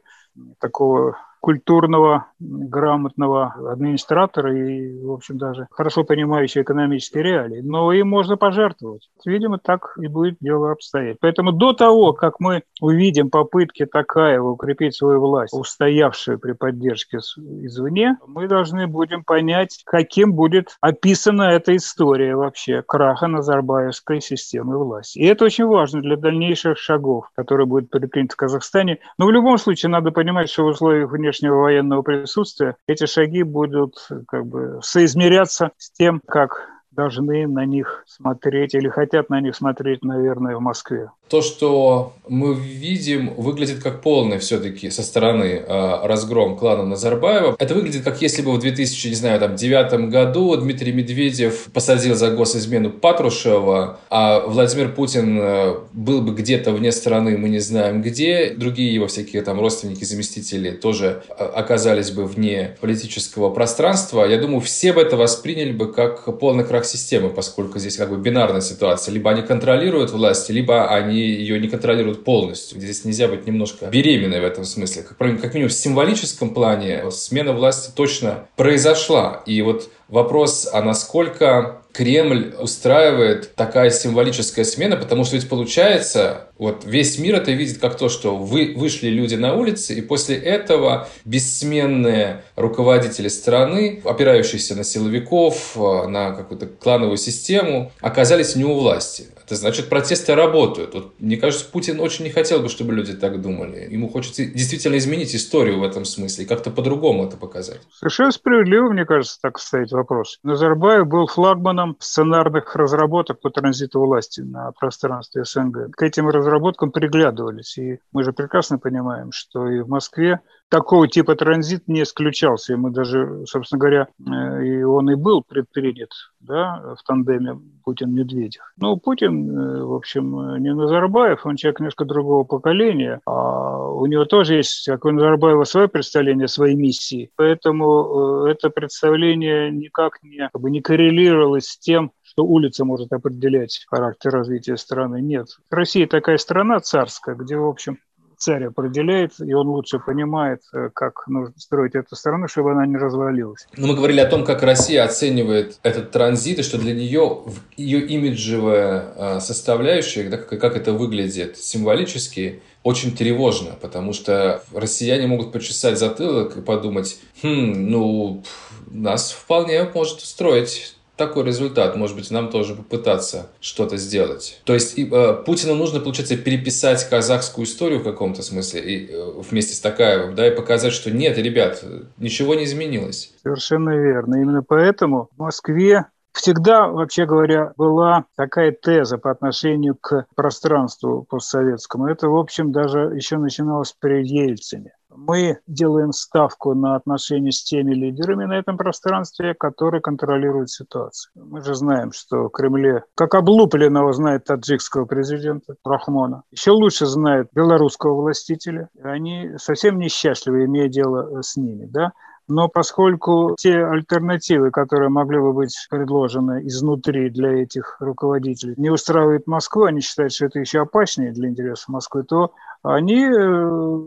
такого 0.59 1.17
культурного, 1.39 2.27
грамотного 2.39 3.55
администратора 3.71 4.55
и, 4.55 5.01
в 5.01 5.11
общем, 5.11 5.37
даже 5.37 5.67
хорошо 5.71 6.03
понимающего 6.03 6.63
экономические 6.63 7.23
реалии. 7.23 7.61
Но 7.61 7.91
им 7.93 8.09
можно 8.09 8.37
пожертвовать. 8.37 9.09
Видимо, 9.25 9.57
так 9.59 9.97
и 10.01 10.07
будет 10.07 10.37
дело 10.39 10.71
обстоять. 10.71 11.17
Поэтому 11.21 11.51
до 11.51 11.73
того, 11.73 12.13
как 12.13 12.39
мы 12.39 12.63
увидим 12.81 13.29
попытки 13.29 13.85
Такаева 13.85 14.49
укрепить 14.49 14.95
свою 14.95 15.19
власть, 15.19 15.53
устоявшую 15.53 16.39
при 16.39 16.53
поддержке 16.53 17.17
извне, 17.17 18.17
мы 18.27 18.47
должны 18.47 18.87
будем 18.87 19.23
понять, 19.23 19.81
каким 19.85 20.33
будет 20.33 20.77
описана 20.81 21.43
эта 21.43 21.75
история 21.75 22.35
вообще 22.35 22.81
краха 22.81 23.27
Назарбаевской 23.27 24.21
системы 24.21 24.77
власти. 24.77 25.19
И 25.19 25.25
это 25.25 25.45
очень 25.45 25.65
важно 25.65 26.01
для 26.01 26.17
дальнейших 26.17 26.77
шагов, 26.77 27.29
которые 27.35 27.65
будут 27.65 27.89
предприняты 27.89 28.33
в 28.33 28.37
Казахстане. 28.37 28.99
Но 29.17 29.25
в 29.25 29.31
любом 29.31 29.57
случае 29.57 29.89
надо 29.89 30.11
понимать, 30.11 30.49
что 30.49 30.63
в 30.63 30.67
условиях 30.67 31.11
внешнего 31.27 31.57
военного 31.57 32.01
присутствия 32.03 32.77
эти 32.87 33.05
шаги 33.05 33.43
будут 33.43 34.07
как 34.27 34.45
бы 34.45 34.79
соизмеряться 34.81 35.71
с 35.77 35.91
тем, 35.91 36.21
как 36.25 36.69
должны 36.97 37.47
на 37.47 37.65
них 37.65 38.03
смотреть 38.07 38.73
или 38.73 38.89
хотят 38.89 39.29
на 39.29 39.39
них 39.39 39.55
смотреть, 39.55 40.03
наверное, 40.03 40.57
в 40.57 40.61
Москве 40.61 41.09
то, 41.29 41.41
что 41.41 42.13
мы 42.27 42.53
видим, 42.53 43.33
выглядит 43.35 43.81
как 43.83 44.01
полный 44.01 44.37
все-таки 44.39 44.89
со 44.89 45.03
стороны 45.03 45.43
э, 45.43 46.07
разгром 46.07 46.57
клана 46.57 46.83
Назарбаева. 46.83 47.55
Это 47.59 47.73
выглядит 47.73 48.03
как 48.03 48.21
если 48.21 48.41
бы 48.41 48.53
в 48.53 48.59
2009 48.59 50.09
году 50.09 50.55
Дмитрий 50.55 50.91
Медведев 50.91 51.67
посадил 51.73 52.15
за 52.15 52.31
госизмену 52.31 52.91
Патрушева, 52.91 53.99
а 54.09 54.41
Владимир 54.45 54.93
Путин 54.93 55.39
э, 55.39 55.75
был 55.93 56.21
бы 56.21 56.33
где-то 56.33 56.71
вне 56.71 56.91
страны, 56.91 57.37
мы 57.37 57.49
не 57.49 57.59
знаем 57.59 58.01
где. 58.01 58.53
Другие 58.55 58.93
его 58.93 59.07
всякие 59.07 59.41
там 59.41 59.59
родственники, 59.59 60.03
заместители 60.03 60.71
тоже 60.71 61.23
э, 61.29 61.43
оказались 61.43 62.11
бы 62.11 62.25
вне 62.25 62.77
политического 62.79 63.49
пространства. 63.49 64.25
Я 64.25 64.39
думаю, 64.39 64.61
все 64.61 64.93
бы 64.93 65.01
это 65.01 65.17
восприняли 65.17 65.71
бы 65.71 65.91
как 65.91 66.39
полный 66.39 66.63
крах 66.63 66.85
системы, 66.87 67.29
поскольку 67.29 67.79
здесь 67.79 67.97
как 67.97 68.09
бы 68.09 68.17
бинарная 68.17 68.61
ситуация. 68.61 69.13
Либо 69.13 69.31
они 69.31 69.41
контролируют 69.41 70.11
власть, 70.11 70.49
либо 70.49 70.89
они 70.89 71.19
ее 71.19 71.59
не 71.59 71.67
контролируют 71.67 72.23
полностью. 72.23 72.79
Здесь 72.79 73.05
нельзя 73.05 73.27
быть 73.27 73.45
немножко 73.45 73.87
беременной 73.87 74.41
в 74.41 74.43
этом 74.43 74.63
смысле. 74.63 75.03
Как, 75.03 75.17
как 75.17 75.53
минимум 75.53 75.69
в 75.69 75.73
символическом 75.73 76.53
плане 76.53 77.09
смена 77.11 77.53
власти 77.53 77.91
точно 77.95 78.47
произошла. 78.55 79.43
И 79.45 79.61
вот 79.61 79.89
вопрос, 80.07 80.67
а 80.71 80.81
насколько 80.81 81.81
Кремль 81.97 82.53
устраивает 82.59 83.55
такая 83.55 83.89
символическая 83.89 84.63
смена, 84.65 84.97
потому 84.97 85.23
что 85.23 85.35
ведь 85.35 85.49
получается, 85.49 86.49
вот 86.59 86.83
весь 86.85 87.17
мир 87.17 87.37
это 87.37 87.51
видит 87.51 87.79
как 87.79 87.97
то, 87.97 88.07
что 88.07 88.37
вы 88.37 88.75
вышли 88.77 89.07
люди 89.07 89.33
на 89.33 89.55
улицы, 89.55 89.95
и 89.95 90.01
после 90.01 90.35
этого 90.35 91.09
бессменные 91.25 92.43
руководители 92.55 93.29
страны, 93.29 93.99
опирающиеся 94.05 94.75
на 94.75 94.83
силовиков, 94.83 95.75
на 95.75 96.33
какую-то 96.33 96.67
клановую 96.67 97.17
систему, 97.17 97.91
оказались 97.99 98.55
не 98.55 98.63
у 98.63 98.75
власти. 98.75 99.25
Это 99.43 99.55
значит, 99.55 99.87
протесты 99.87 100.35
работают. 100.35 100.93
Вот, 100.93 101.13
мне 101.19 101.37
кажется, 101.37 101.65
Путин 101.71 102.01
очень 102.01 102.25
не 102.25 102.31
хотел 102.31 102.59
бы, 102.59 102.67
чтобы 102.67 102.93
люди 102.93 103.13
так 103.13 103.41
думали. 103.41 103.87
Ему 103.89 104.09
хочется 104.09 104.43
действительно 104.45 104.97
изменить 104.97 105.33
историю 105.33 105.79
в 105.79 105.83
этом 105.83 106.03
смысле 106.03 106.43
и 106.43 106.47
как-то 106.47 106.69
по-другому 106.69 107.25
это 107.25 107.37
показать. 107.37 107.79
Совершенно 107.93 108.31
справедливо, 108.31 108.91
мне 108.91 109.05
кажется, 109.05 109.39
так 109.41 109.57
стоит 109.57 109.91
вопрос. 109.91 110.39
Назарбаев 110.43 111.07
был 111.07 111.27
флагманом 111.27 111.86
сценарных 111.99 112.75
разработок 112.75 113.39
по 113.39 113.49
транзиту 113.49 114.01
власти 114.01 114.41
на 114.41 114.71
пространстве 114.71 115.45
СНГ. 115.45 115.91
К 115.91 116.01
этим 116.03 116.27
разработкам 116.29 116.91
приглядывались. 116.91 117.77
И 117.77 117.99
мы 118.11 118.23
же 118.23 118.33
прекрасно 118.33 118.79
понимаем, 118.79 119.31
что 119.31 119.69
и 119.69 119.79
в 119.81 119.87
Москве 119.87 120.41
такого 120.69 121.07
типа 121.07 121.35
транзит 121.35 121.87
не 121.87 122.03
исключался. 122.03 122.73
И 122.73 122.75
мы 122.75 122.91
даже, 122.91 123.45
собственно 123.45 123.79
говоря, 123.79 124.07
э, 124.19 124.65
и 124.65 124.83
он 124.83 125.09
и 125.09 125.15
был 125.15 125.43
предпринят 125.43 126.11
да, 126.39 126.95
в 126.97 127.03
тандеме 127.03 127.59
Путин-Медведев. 127.83 128.61
Ну, 128.77 128.97
Путин, 128.97 129.49
э, 129.49 129.83
в 129.83 129.93
общем, 129.93 130.57
не 130.61 130.73
Назарбаев, 130.73 131.45
он 131.45 131.55
человек 131.55 131.79
немножко 131.79 132.05
другого 132.05 132.43
поколения, 132.43 133.21
а 133.25 133.89
у 133.91 134.05
него 134.05 134.25
тоже 134.25 134.55
есть, 134.55 134.85
как 134.85 135.05
у 135.05 135.11
Назарбаева, 135.11 135.63
свое 135.63 135.87
представление 135.87 136.47
своей 136.47 136.75
миссии. 136.75 137.31
Поэтому 137.35 138.45
э, 138.45 138.51
это 138.51 138.69
представление 138.69 139.71
никак 139.71 140.21
не, 140.23 140.49
как 140.51 140.61
бы 140.61 140.69
не 140.69 140.81
коррелировалось 140.81 141.67
с 141.67 141.79
тем, 141.79 142.11
что 142.23 142.45
улица 142.45 142.85
может 142.85 143.11
определять 143.13 143.85
характер 143.89 144.31
развития 144.31 144.77
страны. 144.77 145.21
Нет. 145.21 145.47
Россия 145.69 146.07
такая 146.07 146.37
страна 146.37 146.79
царская, 146.79 147.35
где, 147.35 147.57
в 147.57 147.65
общем, 147.65 147.99
царь 148.37 148.65
определяет, 148.65 149.33
и 149.39 149.53
он 149.53 149.67
лучше 149.67 149.99
понимает, 149.99 150.61
э, 150.73 150.89
как 150.93 151.27
нужно 151.27 151.53
строить 151.57 151.95
эту 151.95 152.15
страну, 152.15 152.47
чтобы 152.47 152.71
она 152.71 152.85
не 152.85 152.97
развалилась. 152.97 153.67
Но 153.75 153.87
мы 153.87 153.95
говорили 153.95 154.19
о 154.19 154.29
том, 154.29 154.45
как 154.45 154.63
Россия 154.63 155.03
оценивает 155.03 155.79
этот 155.83 156.11
транзит, 156.11 156.59
и 156.59 156.63
что 156.63 156.77
для 156.77 156.93
нее 156.93 157.43
ее 157.75 158.05
имиджевая 158.05 159.13
э, 159.15 159.39
составляющая, 159.39 160.29
как, 160.29 160.47
как 160.47 160.75
это 160.75 160.93
выглядит 160.93 161.57
символически, 161.57 162.61
очень 162.83 163.15
тревожно, 163.15 163.71
потому 163.81 164.13
что 164.13 164.63
россияне 164.73 165.27
могут 165.27 165.51
почесать 165.51 165.97
затылок 165.97 166.57
и 166.57 166.61
подумать, 166.61 167.19
хм, 167.41 167.89
ну, 167.89 168.43
нас 168.89 169.31
вполне 169.31 169.83
может 169.93 170.19
устроить 170.19 170.96
такой 171.17 171.43
результат. 171.43 171.95
Может 171.95 172.15
быть, 172.15 172.31
нам 172.31 172.49
тоже 172.49 172.75
попытаться 172.75 173.47
что-то 173.59 173.97
сделать. 173.97 174.61
То 174.63 174.73
есть 174.73 174.97
и, 174.97 175.09
э, 175.11 175.33
Путину 175.45 175.75
нужно, 175.75 175.99
получается, 175.99 176.37
переписать 176.37 177.03
казахскую 177.09 177.65
историю 177.65 177.99
в 177.99 178.03
каком-то 178.03 178.41
смысле 178.41 178.81
и, 178.81 179.11
э, 179.11 179.31
вместе 179.49 179.73
с 179.73 179.79
Такаевым, 179.79 180.35
да, 180.35 180.47
и 180.47 180.55
показать, 180.55 180.93
что 180.93 181.11
нет, 181.11 181.37
ребят, 181.37 181.83
ничего 182.17 182.55
не 182.55 182.63
изменилось. 182.63 183.33
Совершенно 183.43 183.97
верно. 183.97 184.35
Именно 184.35 184.63
поэтому 184.63 185.29
в 185.35 185.39
Москве 185.39 186.05
Всегда, 186.37 186.87
вообще 186.87 187.25
говоря, 187.25 187.73
была 187.77 188.25
такая 188.35 188.71
теза 188.71 189.17
по 189.17 189.31
отношению 189.31 189.97
к 189.99 190.27
пространству 190.35 191.25
постсоветскому. 191.27 192.05
Это, 192.05 192.29
в 192.29 192.37
общем, 192.37 192.71
даже 192.71 193.11
еще 193.15 193.37
начиналось 193.39 193.95
при 193.99 194.23
Ельцине 194.23 194.93
мы 195.17 195.57
делаем 195.65 196.11
ставку 196.11 196.75
на 196.75 196.95
отношения 196.95 197.51
с 197.51 197.63
теми 197.63 197.93
лидерами 197.93 198.45
на 198.45 198.59
этом 198.59 198.77
пространстве, 198.77 199.55
которые 199.55 199.99
контролируют 199.99 200.69
ситуацию. 200.69 201.31
Мы 201.35 201.61
же 201.61 201.73
знаем, 201.73 202.11
что 202.11 202.45
в 202.45 202.49
Кремле, 202.49 203.03
как 203.15 203.33
облупленного 203.33 204.13
знает 204.13 204.45
таджикского 204.45 205.05
президента 205.05 205.75
Рахмона, 205.83 206.43
еще 206.51 206.71
лучше 206.71 207.07
знает 207.07 207.49
белорусского 207.53 208.13
властителя. 208.21 208.89
Они 209.01 209.57
совсем 209.57 209.97
несчастливы, 209.97 210.65
имея 210.65 210.87
дело 210.87 211.41
с 211.41 211.57
ними. 211.57 211.85
Да? 211.85 212.11
Но 212.47 212.69
поскольку 212.69 213.55
те 213.59 213.83
альтернативы, 213.83 214.71
которые 214.71 215.09
могли 215.09 215.39
бы 215.39 215.53
быть 215.53 215.87
предложены 215.89 216.65
изнутри 216.65 217.29
для 217.29 217.63
этих 217.63 217.97
руководителей, 217.99 218.73
не 218.77 218.89
устраивают 218.89 219.47
Москву, 219.47 219.83
они 219.83 220.01
считают, 220.01 220.33
что 220.33 220.45
это 220.45 220.59
еще 220.59 220.81
опаснее 220.81 221.33
для 221.33 221.49
интересов 221.49 221.89
Москвы, 221.89 222.23
то 222.23 222.53
они 222.83 223.23
э, 223.23 223.29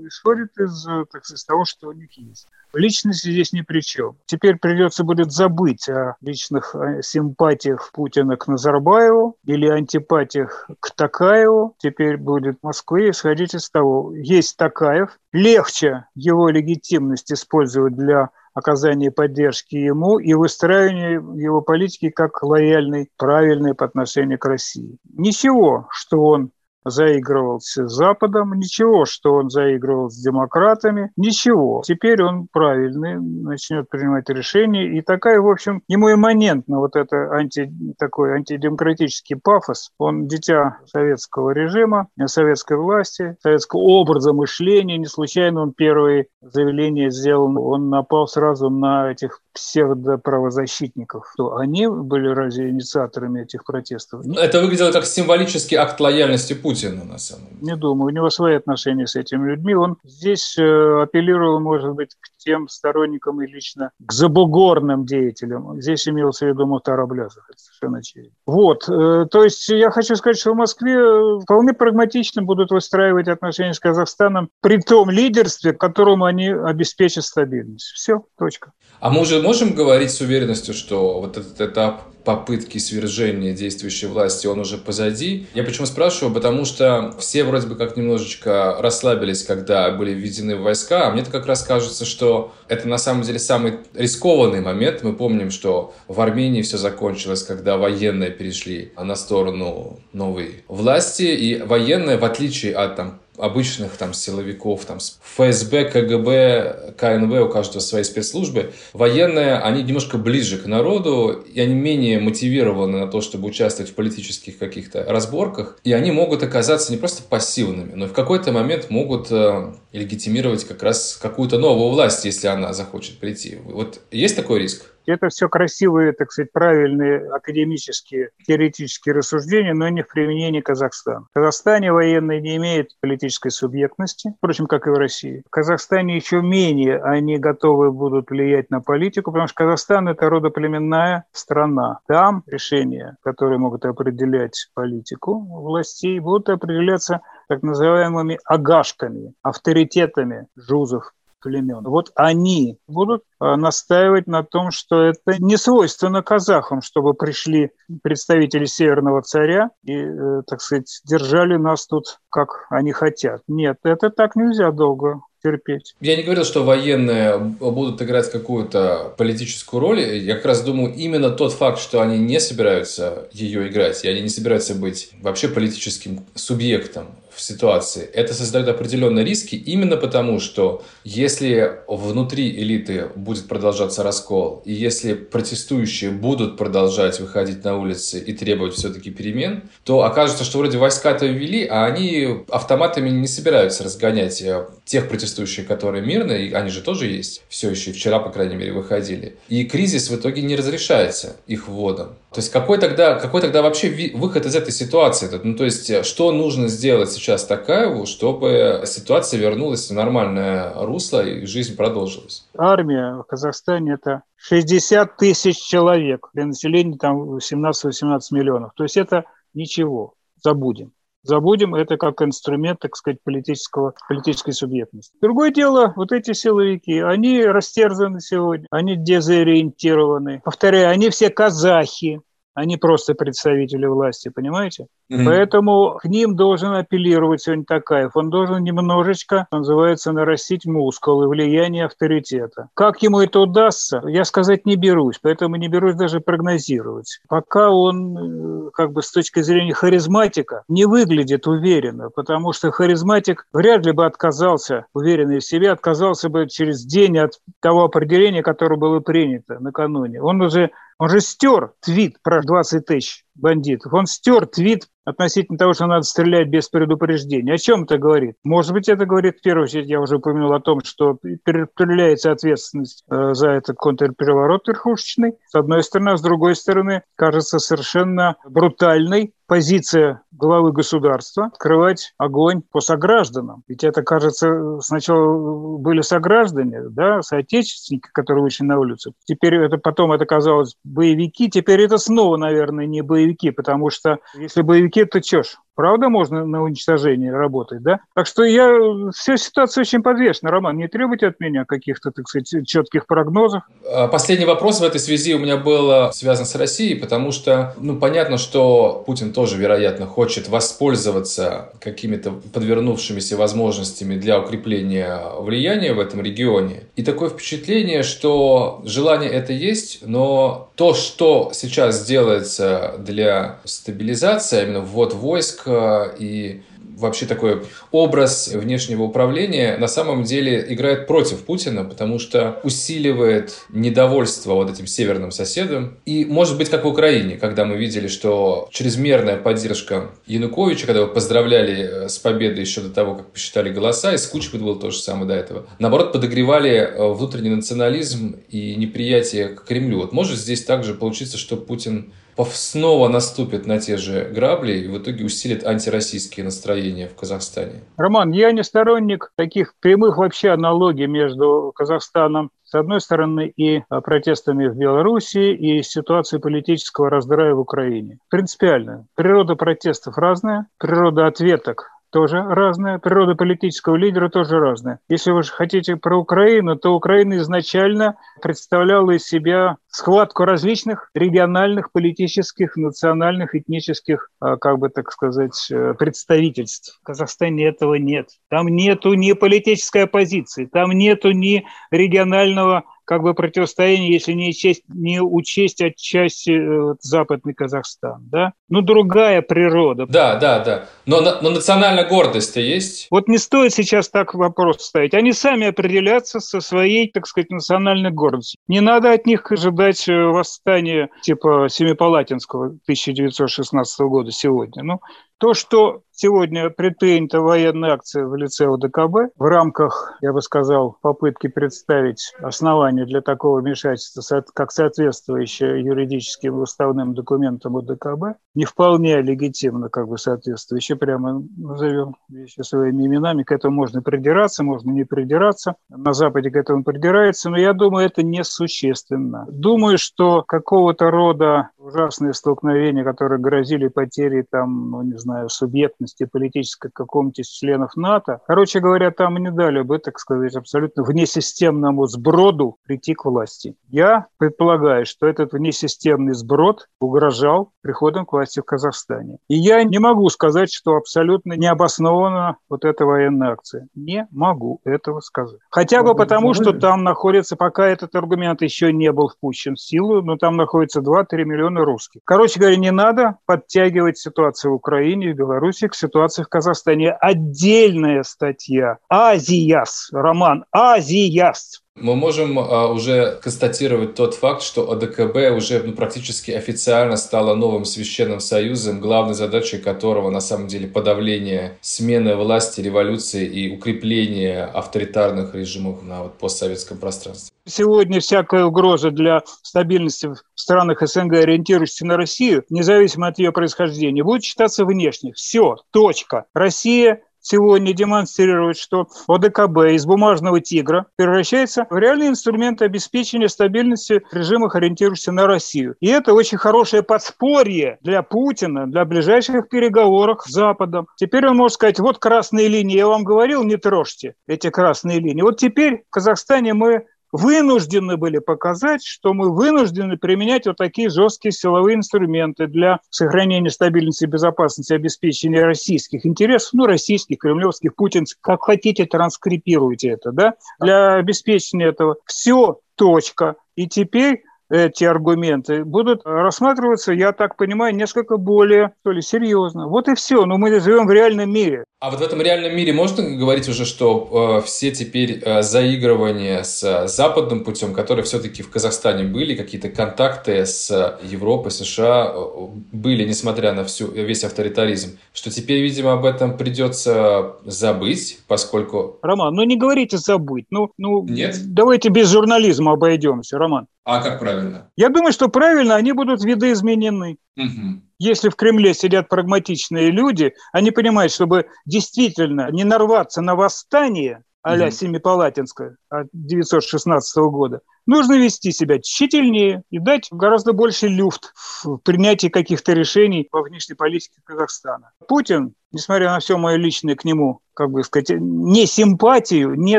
исходят 0.07 0.57
из, 0.59 0.85
так 0.85 1.25
сказать, 1.25 1.47
того, 1.47 1.65
что 1.65 1.89
у 1.89 1.93
них 1.93 2.11
есть. 2.13 2.49
Личность 2.73 3.25
здесь 3.25 3.53
ни 3.53 3.63
при 3.63 3.81
чем. 3.81 4.17
Теперь 4.27 4.57
придется 4.57 5.03
будет 5.03 5.33
забыть 5.33 5.89
о 5.89 6.17
личных 6.21 6.75
э, 6.75 7.03
симпатиях 7.03 7.91
Путина 7.93 8.37
к 8.37 8.47
Назарбаеву 8.47 9.37
или 9.45 9.69
антипатиях 9.69 10.69
к 10.79 10.95
Такаеву. 10.95 11.75
Теперь 11.79 12.17
будет 12.17 12.63
Москве 12.63 13.11
исходить 13.11 13.55
из 13.55 13.69
того, 13.71 14.15
есть 14.15 14.57
Такаев, 14.57 15.19
легче 15.33 16.07
его 16.15 16.49
легитимность 16.49 17.33
использовать 17.33 17.97
для 17.97 18.31
оказания 18.55 19.11
поддержки 19.11 19.77
ему 19.77 20.19
и 20.19 20.35
выстраивания 20.35 21.21
его 21.21 21.63
политики 21.63 22.11
как 22.11 22.43
лояльной, 22.43 23.11
правильной 23.17 23.75
по 23.75 23.87
отношению 23.87 24.39
к 24.39 24.45
России. 24.45 24.99
Ничего, 25.13 25.89
что 25.91 26.23
он 26.23 26.51
заигрывал 26.85 27.61
с 27.61 27.87
Западом, 27.89 28.55
ничего, 28.55 29.05
что 29.05 29.35
он 29.35 29.51
заигрывал 29.51 30.11
с 30.11 30.17
демократами, 30.17 31.13
ничего. 31.17 31.83
Теперь 31.85 32.23
он 32.23 32.49
правильный, 32.51 33.19
начнет 33.21 33.89
принимать 33.89 34.29
решения, 34.29 34.99
и 34.99 35.03
такая, 35.03 35.41
в 35.41 35.49
общем, 35.49 35.83
ему 35.89 36.13
имманентно 36.13 36.79
вот 36.79 36.97
это 36.97 37.33
анти, 37.33 37.73
такой 37.99 38.35
антидемократический 38.35 39.37
пафос, 39.37 39.91
он 39.99 40.27
дитя 40.27 40.79
советского 40.87 41.51
режима, 41.51 42.09
советской 42.27 42.79
власти, 42.79 43.37
советского 43.43 43.81
образа 43.81 44.33
мышления, 44.33 44.99
не 44.99 45.07
случайно 45.07 45.63
он 45.63 45.73
первые 45.73 46.27
заявления 46.41 47.11
сделал, 47.11 47.59
он 47.59 47.91
напал 47.91 48.27
сразу 48.27 48.71
на 48.71 49.11
этих 49.11 49.41
псевдоправозащитников. 49.53 51.33
То 51.37 51.57
они 51.57 51.87
были 51.87 52.29
разве 52.29 52.71
инициаторами 52.71 53.43
этих 53.43 53.65
протестов? 53.65 54.25
Это 54.27 54.61
выглядело 54.61 54.93
как 54.93 55.05
символический 55.05 55.77
акт 55.77 56.01
лояльности 56.01 56.55
Путина 56.55 56.70
Путину, 56.71 57.05
на 57.05 57.19
самом 57.19 57.49
деле. 57.49 57.59
Не 57.61 57.77
думаю. 57.77 58.07
У 58.07 58.11
него 58.11 58.31
свои 58.31 58.55
отношения 58.55 59.07
с 59.07 59.17
этими 59.17 59.51
людьми. 59.51 59.75
Он 59.75 59.97
здесь 60.05 60.57
э, 60.59 61.03
апеллировал, 61.03 61.61
может 61.61 61.95
быть, 61.95 62.15
к 62.21 62.37
тем 62.41 62.69
сторонникам 62.69 63.43
и 63.43 63.47
лично 63.47 63.91
к 63.99 64.13
забугорным 64.13 65.05
деятелям. 65.05 65.81
Здесь 65.81 66.09
имелся 66.09 66.47
в 66.47 66.49
виду 66.49 66.67
Мухтар 66.67 66.99
Аблязов, 66.99 67.45
это 67.49 67.59
совершенно 67.59 67.99
очевидно. 67.99 68.33
Вот, 68.47 68.89
э, 68.89 69.27
то 69.31 69.45
есть 69.45 69.69
я 69.69 69.91
хочу 69.91 70.17
сказать, 70.17 70.39
что 70.39 70.53
в 70.53 70.57
Москве 70.57 70.99
вполне 71.43 71.73
прагматично 71.73 72.43
будут 72.43 72.71
выстраивать 72.71 73.29
отношения 73.29 73.75
с 73.75 73.81
Казахстаном 73.81 74.51
при 74.61 74.79
том 74.79 75.11
лидерстве, 75.11 75.73
которому 75.73 76.25
они 76.25 76.49
обеспечат 76.49 77.25
стабильность. 77.25 77.87
Все, 77.95 78.25
точка. 78.39 78.73
А 79.01 79.11
мы 79.11 79.23
уже 79.23 79.41
можем 79.41 79.75
говорить 79.75 80.11
с 80.11 80.21
уверенностью, 80.21 80.75
что 80.75 81.21
вот 81.21 81.37
этот 81.37 81.61
этап 81.61 82.03
попытки 82.25 82.79
свержения 82.79 83.55
действующей 83.55 84.09
власти, 84.09 84.47
он 84.47 84.61
уже 84.61 84.77
позади. 84.77 85.47
Я 85.55 85.65
почему 85.65 85.87
спрашиваю? 85.87 86.35
Потому 86.35 86.65
что 86.65 87.15
все 87.19 87.45
вроде 87.45 87.67
бы 87.67 87.77
как 87.77 87.97
немножечко 87.97 88.77
расслабились, 88.81 89.43
когда 89.43 89.91
были 89.91 90.13
введены 90.13 90.57
войска, 90.57 91.07
а 91.07 91.11
мне 91.11 91.25
то 91.25 91.31
как 91.31 91.47
раз 91.47 91.63
кажется, 91.63 92.05
что 92.05 92.30
это 92.69 92.89
на 92.89 92.99
самом 92.99 93.23
деле 93.23 93.39
самый 93.39 93.75
рискованный 93.95 94.61
момент. 94.61 95.03
Мы 95.03 95.13
помним, 95.13 95.51
что 95.51 95.93
в 96.09 96.21
Армении 96.21 96.63
все 96.63 96.79
закончилось, 96.79 97.43
когда 97.43 97.77
военные 97.77 98.31
перешли 98.31 98.93
на 98.97 99.17
сторону 99.17 100.01
новой 100.13 100.65
власти, 100.69 101.23
и 101.23 101.63
военные, 101.63 102.17
в 102.17 102.25
отличие 102.25 102.75
от 102.75 102.97
там, 102.97 103.21
обычных 103.41 103.93
там 103.93 104.15
силовиков, 104.15 104.85
там 104.85 104.99
ФСБ, 104.99 105.85
КГБ, 105.87 106.95
КНБ, 106.97 107.41
у 107.43 107.49
каждого 107.49 107.81
свои 107.81 108.03
спецслужбы, 108.03 108.73
военные, 108.93 109.57
они 109.57 109.83
немножко 109.83 110.19
ближе 110.19 110.59
к 110.59 110.67
народу, 110.67 111.31
и 111.31 111.61
они 111.61 111.75
менее 111.75 112.21
мотивированы 112.21 112.99
на 112.99 113.07
то, 113.07 113.21
чтобы 113.21 113.49
участвовать 113.49 113.91
в 113.91 113.95
политических 113.95 114.59
каких-то 114.59 115.05
разборках, 115.05 115.79
и 115.85 115.93
они 115.93 116.13
могут 116.13 116.43
оказаться 116.43 116.93
не 116.93 116.99
просто 116.99 117.23
пассивными, 117.23 117.93
но 117.95 118.07
в 118.07 118.13
какой-то 118.13 118.53
момент 118.53 118.91
могут 118.91 119.29
э, 119.31 119.73
легитимировать 119.93 120.65
как 120.65 120.83
раз 120.83 121.19
какую-то 121.21 121.59
новую 121.59 121.91
власть, 121.91 122.25
если 122.25 122.47
она 122.47 122.73
захочет 122.73 123.19
прийти. 123.19 123.59
Вот 123.65 124.01
есть 124.11 124.37
такой 124.37 124.61
риск? 124.61 124.87
Это 125.11 125.29
все 125.29 125.49
красивые, 125.49 126.13
так 126.13 126.31
сказать, 126.33 126.53
правильные 126.53 127.29
академические, 127.31 128.31
теоретические 128.47 129.15
рассуждения, 129.15 129.75
но 129.75 129.89
не 129.89 130.03
в 130.03 130.09
применении 130.09 130.61
Казахстана. 130.61 131.27
В 131.31 131.35
Казахстане 131.35 131.93
военные 131.93 132.41
не 132.41 132.57
имеют 132.57 132.97
политической 133.01 133.51
субъектности, 133.51 134.35
впрочем, 134.39 134.67
как 134.67 134.87
и 134.87 134.91
в 134.91 134.95
России. 134.95 135.43
В 135.47 135.51
Казахстане 135.51 136.17
еще 136.17 136.43
менее 136.43 137.03
они 137.03 137.39
готовы 137.39 137.93
будут 137.93 138.31
влиять 138.31 138.71
на 138.71 138.81
политику, 138.81 139.33
потому 139.33 139.49
что 139.49 139.57
Казахстан– 139.57 140.09
это 140.11 140.31
родоплеменная 140.31 141.25
страна. 141.33 142.01
Там 142.07 142.43
решения, 142.47 143.17
которые 143.23 143.59
могут 143.59 143.85
определять 143.85 144.69
политику 144.75 145.41
властей, 145.41 146.19
будут 146.21 146.49
определяться 146.49 147.21
так 147.49 147.63
называемыми 147.63 148.39
агашками, 148.45 149.35
авторитетами 149.43 150.47
жузов, 150.57 151.13
племен. 151.41 151.83
Вот 151.85 152.13
они 152.15 152.79
будут 152.87 153.23
э, 153.41 153.57
настаивать 153.57 154.27
на 154.27 154.43
том, 154.43 154.71
что 154.71 155.03
это 155.03 155.37
не 155.39 155.57
свойственно 155.57 156.23
казахам, 156.23 156.83
чтобы 156.83 157.15
пришли 157.15 157.71
представители 158.03 158.65
Северного 158.65 159.23
царя 159.23 159.71
и, 159.85 159.95
э, 159.95 160.43
так 160.47 160.61
сказать, 160.61 161.01
держали 161.05 161.57
нас 161.57 161.87
тут, 161.87 162.19
как 162.31 162.67
они 162.71 162.93
хотят. 162.93 163.43
Нет, 163.49 163.79
это 163.83 164.11
так 164.11 164.37
нельзя 164.37 164.71
долго 164.71 165.21
терпеть. 165.43 165.95
Я 166.01 166.17
не 166.17 166.23
говорил, 166.23 166.45
что 166.45 166.65
военные 166.65 167.39
будут 167.39 168.01
играть 168.03 168.31
какую-то 168.31 169.15
политическую 169.17 169.81
роль. 169.81 170.01
Я 170.01 170.37
как 170.37 170.47
раз 170.47 170.63
думаю, 170.63 170.95
именно 170.95 171.31
тот 171.31 171.53
факт, 171.53 171.79
что 171.79 172.01
они 172.01 172.19
не 172.19 172.41
собираются 172.41 173.29
ее 173.33 173.69
играть, 173.69 174.05
и 174.05 174.09
они 174.09 174.23
не 174.23 174.29
собираются 174.29 174.75
быть 174.75 175.11
вообще 175.21 175.49
политическим 175.49 176.25
субъектом, 176.35 177.07
в 177.35 177.41
ситуации. 177.41 178.09
Это 178.13 178.35
создает 178.35 178.69
определенные 178.69 179.25
риски 179.25 179.55
именно 179.55 179.97
потому, 179.97 180.41
что 180.41 180.83
если 181.05 181.81
внутри 181.87 182.51
элиты 182.51 183.11
будет 183.15 183.49
продолжаться 183.49 184.03
раскол, 184.03 184.63
и 184.65 184.73
если 184.73 185.15
протестующие 185.15 186.11
будут 186.11 186.57
продолжать 186.57 187.21
выходить 187.21 187.65
на 187.65 187.79
улицы 187.79 188.19
и 188.19 188.33
требовать 188.33 188.75
все-таки 188.75 189.11
перемен, 189.11 189.65
то 189.85 190.03
окажется, 190.03 190.45
что 190.45 190.59
вроде 190.59 190.79
войска-то 190.79 191.27
ввели, 191.27 191.67
а 191.67 191.85
они 191.85 192.45
автоматами 192.51 193.11
не 193.11 193.27
собираются 193.27 193.85
разгонять 193.85 194.43
э, 194.43 194.67
тех 194.85 195.09
протестующих, 195.09 195.67
которые 195.67 196.05
мирные, 196.05 196.49
и 196.49 196.53
они 196.53 196.71
же 196.71 196.83
тоже 196.83 197.07
есть, 197.07 197.43
все 197.49 197.71
еще, 197.71 197.93
вчера, 197.93 198.19
по 198.19 198.31
крайней 198.31 198.57
мере, 198.57 198.73
выходили. 198.73 199.37
И 199.49 199.65
кризис 199.65 200.11
в 200.11 200.17
итоге 200.17 200.43
не 200.43 200.57
разрешается 200.57 201.37
их 201.47 201.69
вводом. 201.69 202.17
То 202.33 202.39
есть 202.39 202.53
какой 202.53 202.79
тогда, 202.79 203.15
какой 203.17 203.41
тогда 203.41 203.61
вообще 203.61 204.13
выход 204.15 204.47
из 204.47 204.55
этой 204.55 204.73
ситуации? 204.73 205.29
Ну, 205.43 205.57
то 205.57 205.65
есть 205.65 205.91
э, 205.91 206.05
что 206.05 206.33
нужно 206.33 206.69
сделать 206.69 207.11
сейчас 207.21 207.45
Такаеву, 207.45 208.07
чтобы 208.07 208.83
ситуация 208.87 209.39
вернулась 209.39 209.91
в 209.91 209.95
нормальное 209.95 210.73
русло 210.75 211.25
и 211.25 211.45
жизнь 211.45 211.77
продолжилась? 211.77 212.49
Армия 212.57 213.17
в 213.17 213.25
Казахстане– 213.25 213.93
это 213.95 214.23
60 214.37 215.17
тысяч 215.17 215.59
человек 215.59 216.29
для 216.33 216.47
населения 216.47 216.97
там 216.97 217.37
17-18 217.37 218.21
миллионов. 218.33 218.73
То 218.75 218.85
есть 218.85 218.97
это 218.97 219.25
ничего, 219.55 220.15
забудем. 220.43 220.93
Забудем 221.23 221.75
это 221.75 221.99
как 221.99 222.23
инструмент, 222.23 222.81
так 222.81 222.97
сказать, 222.97 223.19
политического, 223.23 223.93
политической 224.09 224.53
субъектности. 224.53 225.15
Другое 225.21 225.51
дело, 225.51 225.93
вот 225.95 226.13
эти 226.13 226.33
силовики, 226.33 226.99
они 226.99 227.45
растерзаны 227.45 228.21
сегодня, 228.21 228.67
они 228.71 228.97
дезориентированы. 228.97 230.41
Повторяю, 230.43 230.89
они 230.89 231.11
все 231.11 231.29
казахи, 231.29 232.23
они 232.55 232.77
просто 232.77 233.15
представители 233.15 233.87
власти, 233.87 234.29
понимаете? 234.29 234.87
Mm-hmm. 235.11 235.25
Поэтому 235.25 235.99
к 236.01 236.05
ним 236.05 236.37
должен 236.37 236.73
апеллировать 236.73 237.43
сегодня 237.43 237.65
Такаев. 237.65 238.13
Он 238.15 238.31
должен 238.31 238.63
немножечко, 238.63 239.47
называется, 239.51 240.13
нарастить 240.13 240.67
мускулы, 240.67 241.29
влияние 241.29 241.87
авторитета. 241.87 242.69
Как 242.75 243.03
ему 243.03 243.21
это 243.21 243.41
удастся, 243.41 244.03
я 244.07 244.25
сказать 244.25 244.67
не 244.67 244.77
берусь, 244.77 245.19
поэтому 245.21 245.57
не 245.57 245.69
берусь 245.69 245.95
даже 245.95 246.21
прогнозировать. 246.21 247.21
Пока 247.29 247.71
он, 247.71 248.67
э, 248.67 248.71
как 248.73 248.93
бы 248.93 249.03
с 249.03 249.11
точки 249.11 249.41
зрения 249.43 249.75
харизматика, 249.75 250.63
не 250.69 250.85
выглядит 250.85 251.47
уверенно, 251.47 252.11
потому 252.11 252.53
что 252.53 252.71
харизматик 252.71 253.47
вряд 253.53 253.85
ли 253.87 253.93
бы 253.93 254.07
отказался, 254.07 254.87
уверенный 254.95 255.39
в 255.39 255.45
себе, 255.45 255.71
отказался 255.71 256.29
бы 256.29 256.49
через 256.49 256.85
день 256.85 257.19
от 257.19 257.41
того 257.61 257.85
определения, 257.85 258.43
которое 258.43 258.77
было 258.77 259.01
принято 259.01 259.59
накануне. 259.61 260.23
Он 260.23 260.41
уже 260.41 260.71
он 261.01 261.09
же 261.09 261.21
стер 261.21 261.73
твит 261.81 262.19
про 262.23 262.43
20 262.43 262.85
тысяч 262.85 263.25
бандитов. 263.35 263.95
Он 263.95 264.05
стер 264.05 264.47
твит 264.47 264.87
относительно 265.07 265.57
того, 265.57 265.73
что 265.73 265.87
надо 265.87 266.03
стрелять 266.03 266.49
без 266.49 266.69
предупреждения. 266.69 267.55
О 267.55 267.59
чем 267.59 267.85
это 267.85 267.97
говорит? 267.97 268.37
Может 268.45 268.75
быть, 268.75 268.87
это 268.87 269.07
говорит, 269.07 269.39
в 269.39 269.41
первую 269.41 269.65
очередь, 269.65 269.89
я 269.89 269.99
уже 269.99 270.17
упомянул 270.17 270.53
о 270.53 270.61
том, 270.61 270.81
что 270.85 271.17
перераспределяется 271.45 272.33
ответственность 272.33 273.03
э, 273.11 273.33
за 273.33 273.49
этот 273.49 273.79
контрпереворот 273.79 274.69
верхушечный, 274.69 275.39
с 275.47 275.55
одной 275.55 275.83
стороны, 275.83 276.11
а 276.11 276.17
с 276.19 276.23
другой 276.23 276.55
стороны, 276.55 277.03
кажется 277.17 277.59
совершенно 277.59 278.37
брутальной 278.45 279.33
позиция 279.51 280.23
главы 280.31 280.71
государства 280.71 281.47
открывать 281.47 282.15
огонь 282.19 282.63
по 282.71 282.79
согражданам. 282.79 283.65
Ведь 283.67 283.83
это, 283.83 284.05
кажется, 284.05 284.79
сначала 284.81 285.77
были 285.77 286.03
сограждане, 286.03 286.83
да, 286.89 287.21
соотечественники, 287.21 288.09
которые 288.13 288.45
вышли 288.45 288.63
на 288.63 288.79
улицу. 288.79 289.13
Теперь 289.25 289.57
это 289.57 289.77
потом 289.77 290.13
это 290.13 290.25
казалось 290.25 290.77
боевики. 290.85 291.51
Теперь 291.51 291.81
это 291.81 291.99
снова, 291.99 292.37
наверное, 292.37 292.87
не 292.87 293.03
боевики, 293.03 293.51
потому 293.51 293.91
что 293.91 294.19
если 294.39 294.63
боевики, 294.63 295.05
то 295.05 295.21
чё 295.21 295.43
ж, 295.43 295.57
Правда, 295.75 296.09
можно 296.09 296.45
на 296.45 296.63
уничтожение 296.63 297.33
работать, 297.33 297.83
да? 297.83 298.01
Так 298.15 298.27
что 298.27 298.45
я... 298.45 298.71
Вся 299.15 299.37
ситуация 299.37 299.83
очень 299.83 300.03
подвешена, 300.03 300.51
Роман. 300.51 300.77
Не 300.77 300.89
требуйте 300.89 301.29
от 301.29 301.41
меня 301.41 301.65
каких-то, 301.65 302.11
так 302.11 302.29
сказать, 302.29 302.67
четких 302.67 303.07
прогнозов. 303.07 303.63
А, 303.91 304.09
последний 304.09 304.47
вопрос 304.47 304.81
в 304.81 304.85
этой 304.85 305.01
связи 305.01 305.35
у 305.35 305.39
меня 305.39 305.57
был 305.57 306.13
связан 306.13 306.47
с 306.47 306.55
Россией, 306.55 306.97
потому 306.97 307.33
что, 307.33 307.75
ну, 307.79 307.97
понятно, 307.97 308.37
что 308.37 309.03
Путин 309.07 309.33
тоже, 309.33 309.57
вероятно, 309.57 310.07
хочет 310.07 310.49
воспользоваться 310.49 311.73
какими-то 311.81 312.33
подвернувшимися 312.33 313.37
возможностями 313.37 314.17
для 314.17 314.39
укрепления 314.39 315.21
влияния 315.39 315.93
в 315.93 316.01
этом 316.01 316.21
регионе. 316.23 316.85
И 316.97 317.03
такое 317.03 317.31
впечатление, 317.31 318.03
что 318.03 318.83
желание 318.85 319.31
это 319.31 319.53
есть, 319.53 320.07
но 320.07 320.71
то, 320.75 320.95
что 320.95 321.51
сейчас 321.55 322.07
делается 322.07 322.97
для 322.99 323.61
стабилизации, 323.65 324.61
а 324.61 324.63
именно 324.65 324.81
ввод 324.81 325.15
войск, 325.15 325.60
и 325.67 326.63
вообще 327.01 327.27
такой 327.27 327.63
образ 327.91 328.49
внешнего 328.49 329.03
управления 329.03 329.77
на 329.79 329.89
самом 329.89 330.25
деле 330.25 330.65
играет 330.69 331.07
против 331.07 331.45
Путина, 331.45 331.85
потому 331.85 332.19
что 332.19 332.61
усиливает 332.63 333.65
недовольство 333.71 334.55
вот 334.55 334.71
этим 334.71 334.87
северным 334.87 335.31
соседом. 335.31 335.99
И 336.05 336.25
может 336.25 336.59
быть, 336.59 336.69
как 336.69 336.85
в 336.85 336.89
Украине, 336.89 337.37
когда 337.37 337.65
мы 337.65 337.77
видели, 337.77 338.09
что 338.09 338.69
чрезмерная 338.71 339.37
поддержка 339.37 340.11
Януковича, 340.27 340.87
когда 340.87 341.01
его 341.01 341.11
поздравляли 341.11 342.05
э, 342.05 342.09
с 342.09 342.19
победой 342.19 342.61
еще 342.61 342.81
до 342.83 342.91
того, 342.91 343.15
как 343.15 343.33
посчитали 343.33 343.71
голоса, 343.71 344.13
и 344.13 344.19
с 344.19 344.27
Кучмой 344.27 344.61
было 344.61 344.79
то 344.79 344.91
же 344.91 344.99
самое 344.99 345.27
до 345.27 345.35
этого, 345.35 345.67
наоборот, 345.79 346.13
подогревали 346.13 346.71
э, 346.71 347.13
внутренний 347.13 347.51
национализм 347.51 348.37
и 348.49 348.77
неприятие 348.77 349.49
к 349.49 349.65
Кремлю. 349.65 350.01
Вот 350.01 350.13
может 350.13 350.39
здесь 350.39 350.65
также 350.65 350.95
получиться, 350.95 351.39
что 351.39 351.57
Путин 351.57 352.13
снова 352.53 353.09
наступит 353.09 353.67
на 353.67 353.79
те 353.79 353.97
же 353.97 354.31
грабли 354.35 354.73
и 354.73 354.89
в 354.89 354.99
итоге 354.99 355.25
усилит 355.25 355.67
антироссийские 355.67 356.45
настроения 356.45 357.09
в 357.09 357.15
Казахстане? 357.15 357.83
Роман, 357.97 358.33
я 358.33 358.53
не 358.53 358.63
сторонник 358.63 359.33
таких 359.37 359.75
прямых 359.81 360.19
вообще 360.19 360.51
аналогий 360.51 361.07
между 361.07 361.73
Казахстаном 361.75 362.51
с 362.65 362.75
одной 362.77 363.01
стороны, 363.01 363.53
и 363.57 363.83
протестами 364.05 364.69
в 364.69 364.77
Беларуси, 364.77 365.53
и 365.53 365.83
ситуацией 365.83 366.41
политического 366.41 367.11
раздрая 367.11 367.53
в 367.53 367.59
Украине. 367.59 368.19
Принципиально. 368.31 369.07
Природа 369.17 369.57
протестов 369.57 370.17
разная, 370.17 370.69
природа 370.79 371.27
ответок 371.27 371.91
тоже 372.11 372.43
разная, 372.43 372.99
природа 372.99 373.35
политического 373.35 373.97
лидера 373.97 374.29
тоже 374.29 374.59
разная. 374.59 374.99
Если 375.09 375.31
вы 375.31 375.43
же 375.43 375.53
хотите 375.53 375.97
про 375.97 376.19
Украину, 376.19 376.77
то 376.77 376.95
Украина 376.95 377.39
изначально 377.39 378.17
представляла 378.43 379.13
из 379.13 379.25
себя 379.25 379.77
схватку 379.91 380.45
различных 380.45 381.11
региональных, 381.15 381.93
политических, 381.93 382.77
национальных, 382.77 383.55
этнических, 383.55 384.31
а, 384.41 384.57
как 384.57 384.79
бы 384.79 384.89
так 384.89 385.11
сказать, 385.13 385.67
э, 385.71 385.95
представительств. 385.99 386.99
В 387.03 387.07
Казахстане 387.07 387.67
этого 387.67 387.95
нет. 387.95 388.29
Там 388.49 388.69
нету 388.69 389.15
ни 389.15 389.33
политической 389.33 390.05
оппозиции, 390.05 390.67
там 390.67 390.93
нету 390.93 391.33
ни 391.33 391.65
регионального 391.91 392.85
как 393.11 393.23
бы 393.23 393.35
противостояние, 393.35 394.13
если 394.13 394.35
не 394.35 394.51
учесть, 394.51 394.85
не 394.87 395.21
учесть 395.21 395.83
отчасти 395.83 396.53
э, 396.53 396.95
Западный 397.01 397.55
Казахстан, 397.55 398.21
да? 398.31 398.53
Ну, 398.69 398.83
другая 398.83 399.43
природа. 399.43 400.07
Да, 400.07 400.37
да, 400.37 400.61
да. 400.61 400.87
Но, 401.07 401.21
но 401.21 401.51
национальная 401.51 402.09
гордость-то 402.09 402.61
есть? 402.61 403.09
Вот 403.11 403.27
не 403.27 403.39
стоит 403.39 403.73
сейчас 403.73 404.09
так 404.11 404.35
вопрос 404.35 404.81
ставить. 404.83 405.13
Они 405.15 405.33
сами 405.33 405.67
определятся 405.67 406.39
со 406.39 406.61
своей, 406.61 407.11
так 407.11 407.27
сказать, 407.27 407.51
национальной 407.51 408.13
гордостью. 408.13 408.61
Не 408.69 408.81
надо 408.81 409.11
от 409.11 409.27
них 409.27 409.51
ожидать 409.51 409.80
э, 410.09 410.13
восстания 410.27 411.11
типа 411.23 411.69
Семипалатинского 411.69 412.67
1916 412.67 414.01
года 414.01 414.31
сегодня. 414.31 414.83
Ну, 414.83 415.01
то, 415.41 415.55
что 415.55 416.03
сегодня 416.21 416.69
предпринята 416.69 417.41
военная 417.41 417.95
акция 417.95 418.27
в 418.27 418.37
лице 418.37 418.67
ОДКБ 418.67 419.33
в 419.39 419.43
рамках, 419.43 420.19
я 420.21 420.35
бы 420.35 420.43
сказал, 420.43 420.99
попытки 421.01 421.47
представить 421.47 422.35
основания 422.43 423.07
для 423.07 423.23
такого 423.23 423.61
вмешательства 423.61 424.45
как 424.53 424.71
соответствующее 424.71 425.83
юридическим 425.83 426.61
уставным 426.61 427.15
документам 427.15 427.79
ОДКБ, 427.79 428.39
не 428.55 428.67
вполне 428.67 429.23
легитимно, 429.23 429.89
как 429.89 430.09
бы 430.09 430.19
соответствующее, 430.19 430.99
прямо 430.99 431.43
назовем 431.57 432.17
вещи 432.29 432.61
своими 432.61 433.07
именами. 433.07 433.43
К 433.43 433.53
этому 433.53 433.77
можно 433.77 434.03
придираться, 434.03 434.63
можно 434.63 434.91
не 434.91 435.05
придираться. 435.05 435.77
На 435.89 436.13
Западе 436.13 436.51
к 436.51 436.57
этому 436.57 436.85
придирается, 436.85 437.49
но 437.49 437.59
я 437.59 437.73
думаю, 437.73 438.05
это 438.05 438.23
несущественно. 438.23 439.47
Думаю, 439.49 439.97
что 439.97 440.43
какого-то 440.47 441.11
рода 441.11 441.71
ужасные 441.79 442.35
столкновения, 442.35 443.05
которые 443.05 443.41
грозили 443.41 443.89
потерей 443.89 444.45
там, 444.49 444.91
ну, 444.91 445.03
не 445.03 445.17
знаю, 445.17 445.30
субъектности 445.49 446.25
политической 446.25 446.91
какому-нибудь 446.93 447.41
из 447.41 447.49
членов 447.49 447.97
НАТО. 447.97 448.41
Короче 448.47 448.81
говоря, 448.81 449.11
там 449.11 449.37
не 449.37 449.51
дали 449.51 449.83
бы, 449.83 449.99
так 449.99 450.19
сказать, 450.19 450.57
абсолютно 450.57 451.03
внесистемному 451.03 452.07
сброду 452.07 452.77
прийти 452.87 453.15
к 453.15 453.25
власти. 453.25 453.77
Я 453.89 454.27
предполагаю, 454.39 455.07
что 455.07 455.27
этот 455.27 455.53
внесистемный 455.53 456.35
сброд 456.35 456.89
угрожал 457.01 457.73
приходом 457.83 458.27
к 458.27 458.33
власти 458.33 458.61
в 458.61 458.65
Казахстане. 458.65 459.39
И 459.49 459.57
я 459.57 459.83
не 459.85 459.99
могу 459.99 460.29
сказать, 460.29 460.73
что 460.73 460.97
абсолютно 460.97 461.55
необоснованно 461.55 462.57
вот 462.69 462.85
эта 462.85 463.05
военная 463.05 463.53
акция. 463.53 463.89
Не 463.95 464.27
могу 464.31 464.81
этого 464.85 465.21
сказать. 465.21 465.61
Хотя 465.71 466.03
бы 466.03 466.15
потому, 466.15 466.55
что 466.55 466.73
там 466.73 467.05
находится, 467.05 467.57
пока 467.57 467.87
этот 467.87 468.15
аргумент 468.15 468.63
еще 468.63 468.93
не 468.93 469.13
был 469.13 469.29
впущен 469.29 469.75
в 469.75 469.81
силу, 469.81 470.23
но 470.23 470.37
там 470.37 470.57
находится 470.57 471.01
2-3 471.01 471.45
миллиона 471.45 471.85
русских. 471.85 472.21
Короче 472.25 472.61
говоря, 472.61 472.77
не 472.77 472.91
надо 472.91 473.37
подтягивать 473.47 474.19
ситуацию 474.19 474.73
в 474.73 474.77
Украине, 474.77 475.20
в 475.29 475.37
Беларуси 475.37 475.89
к 475.89 475.95
ситуации 475.95 476.43
в 476.43 476.49
Казахстане. 476.49 477.13
Отдельная 477.13 478.23
статья. 478.23 478.99
Азияс, 479.09 480.09
роман 480.13 480.65
Азияс 480.73 481.83
мы 482.01 482.17
можем 482.17 482.59
а, 482.59 482.89
уже 482.89 483.39
констатировать 483.43 484.15
тот 484.15 484.35
факт, 484.35 484.63
что 484.63 484.91
ОДКБ 484.91 485.57
уже 485.57 485.83
ну, 485.83 485.93
практически 485.93 486.51
официально 486.51 487.17
стало 487.17 487.55
новым 487.55 487.85
священным 487.85 488.41
союзом, 488.41 489.01
главной 489.01 489.35
задачей 489.35 489.79
которого 489.79 490.31
на 490.31 490.41
самом 490.41 490.67
деле 490.67 490.89
подавление 490.89 491.79
смены 491.81 492.37
власти, 492.37 492.81
революции 492.81 493.47
и 493.47 493.75
укрепление 493.75 494.65
авторитарных 494.65 495.55
режимов 495.55 496.03
на 496.03 496.25
вот, 496.25 496.39
постсоветском 496.39 496.99
пространстве. 496.99 497.55
Сегодня 497.67 498.21
всякая 498.21 498.65
угроза 498.65 499.11
для 499.11 499.43
стабильности 499.63 500.27
в 500.27 500.37
странах 500.55 501.07
СНГ, 501.07 501.35
ориентирующихся 501.35 502.07
на 502.07 502.17
Россию, 502.17 502.65
независимо 502.71 503.29
от 503.29 503.39
ее 503.39 503.53
происхождения, 503.53 504.25
будет 504.25 504.45
считаться 504.45 504.85
внешней. 504.85 505.33
Все, 505.33 505.77
точка. 505.93 506.47
Россия 506.55 507.23
сегодня 507.51 507.93
демонстрирует, 507.93 508.77
что 508.77 509.09
ОДКБ 509.27 509.95
из 509.95 510.07
бумажного 510.07 510.61
тигра 510.61 511.07
превращается 511.17 511.87
в 511.91 511.99
реальный 511.99 512.29
инструмент 512.29 512.81
обеспечения 512.83 513.49
стабильности 513.49 514.23
в 514.31 514.35
режимах, 514.35 514.77
ориентирующихся 514.77 515.33
на 515.33 515.47
Россию. 515.47 515.97
И 516.01 516.09
это 516.09 516.33
очень 516.33 516.59
хорошее 516.59 517.03
подспорье 517.03 517.99
для 518.03 518.23
Путина, 518.23 518.87
для 518.87 519.05
ближайших 519.05 519.69
переговоров 519.69 520.43
с 520.45 520.53
Западом. 520.53 521.09
Теперь 521.17 521.47
он 521.47 521.57
может 521.57 521.75
сказать, 521.75 521.99
вот 521.99 522.19
красные 522.19 522.69
линии, 522.69 522.97
я 522.97 523.07
вам 523.07 523.25
говорил, 523.25 523.65
не 523.65 523.77
трожьте 523.77 524.35
эти 524.47 524.71
красные 524.71 525.19
линии. 525.19 525.43
Вот 525.43 525.59
теперь 525.59 526.05
в 526.09 526.11
Казахстане 526.11 526.75
мы 526.75 527.05
вынуждены 527.33 528.17
были 528.17 528.39
показать, 528.39 529.05
что 529.05 529.35
мы 529.35 529.55
вынуждены 529.55 530.17
применять 530.17 530.67
вот 530.67 530.77
такие 530.77 531.09
жесткие 531.09 531.53
силовые 531.53 531.97
инструменты 531.97 532.67
для 532.67 533.01
сохранения 533.11 533.71
стабильности 533.71 534.25
и 534.25 534.29
безопасности, 534.29 534.93
обеспечения 534.93 535.65
российских 535.65 536.27
интересов, 536.27 536.71
ну, 536.73 536.87
российских, 536.87 537.39
кремлевских, 537.39 537.95
путинских, 537.95 538.41
как 538.41 538.63
хотите, 538.63 539.07
транскрипируйте 539.07 540.11
это, 540.11 540.33
да, 540.33 540.55
для 540.81 541.15
обеспечения 541.15 541.87
этого. 541.87 542.17
Все, 542.27 542.81
точка. 542.97 543.57
И 543.77 543.87
теперь 543.87 544.43
эти 544.71 545.05
аргументы 545.05 545.85
будут 545.85 546.23
рассматриваться, 546.25 547.13
я 547.13 547.33
так 547.33 547.57
понимаю, 547.57 547.95
несколько 547.95 548.37
более, 548.37 548.93
что 549.01 549.11
ли, 549.11 549.21
серьезно. 549.21 549.89
Вот 549.89 550.09
и 550.09 550.15
все. 550.15 550.47
Но 550.47 550.59
мы 550.59 550.79
живем 550.81 551.07
в 551.07 551.11
реальном 551.11 551.53
мире. 551.53 551.85
А 552.01 552.11
вот 552.11 552.21
в 552.21 552.23
этом 552.23 552.41
реальном 552.41 552.75
мире 552.75 552.95
можно 552.95 553.23
говорить 553.37 553.69
уже, 553.69 553.85
что 553.85 554.61
э, 554.63 554.67
все 554.67 554.91
теперь 554.91 555.43
э, 555.45 555.61
заигрывания 555.61 556.63
с 556.63 556.83
э, 556.83 557.07
западным 557.07 557.63
путем, 557.63 557.93
которые 557.93 558.25
все-таки 558.25 558.63
в 558.63 558.71
Казахстане 558.71 559.25
были, 559.25 559.55
какие-то 559.55 559.91
контакты 559.91 560.65
с 560.65 561.19
Европой, 561.23 561.71
США 561.71 562.33
э, 562.35 562.67
были, 562.91 563.29
несмотря 563.29 563.75
на 563.75 563.85
всю, 563.85 564.11
весь 564.13 564.45
авторитаризм, 564.45 565.19
что 565.35 565.51
теперь, 565.51 565.83
видимо, 565.83 566.15
об 566.15 566.25
этом 566.25 566.57
придется 566.57 567.57
забыть, 567.67 568.39
поскольку... 568.49 569.19
Роман, 569.21 569.55
ну 569.55 569.63
не 569.65 569.77
говорите 569.77 570.17
забыть. 570.17 570.65
Ну, 570.71 570.91
ну 570.97 571.27
Нет? 571.29 571.55
давайте 571.67 572.09
без 572.09 572.31
журнализма 572.31 572.93
обойдемся, 572.93 573.59
Роман. 573.59 573.89
А 574.05 574.23
как 574.23 574.41
правильно? 574.41 574.91
Я 574.97 575.11
думаю, 575.11 575.35
что 575.35 575.49
правильно 575.49 575.97
они 575.97 576.13
будут 576.13 576.43
видоизменены. 576.43 577.37
Угу. 577.59 578.01
Если 578.21 578.51
в 578.51 578.55
Кремле 578.55 578.93
сидят 578.93 579.31
прагматичные 579.31 580.11
люди, 580.11 580.53
они 580.73 580.91
понимают, 580.91 581.33
чтобы 581.33 581.71
действительно 581.87 582.71
не 582.71 582.85
нарваться 582.85 583.41
на 583.41 583.55
восстание 583.55 584.45
а-ля 584.63 584.89
mm-hmm. 584.89 584.91
Семипалатинское 584.91 585.97
1916 586.11 587.37
года, 587.45 587.81
нужно 588.07 588.39
вести 588.39 588.73
себя 588.73 588.99
тщательнее 588.99 589.83
и 589.91 589.99
дать 589.99 590.29
гораздо 590.31 590.73
больше 590.73 591.09
люфт 591.09 591.53
в 591.83 591.97
принятии 591.99 592.49
каких-то 592.49 592.93
решений 592.93 593.49
во 593.51 593.63
внешней 593.63 593.95
политике 593.95 594.37
Казахстана. 594.45 595.13
Путин, 595.29 595.75
несмотря 595.93 596.31
на 596.31 596.41
все 596.41 596.59
мое 596.59 596.77
личное 596.77 597.15
к 597.15 597.25
нему, 597.25 597.61
как 597.73 597.91
бы 597.91 598.05
сказать, 598.05 598.31
не 598.39 598.87
симпатию, 598.87 599.75
не 599.75 599.99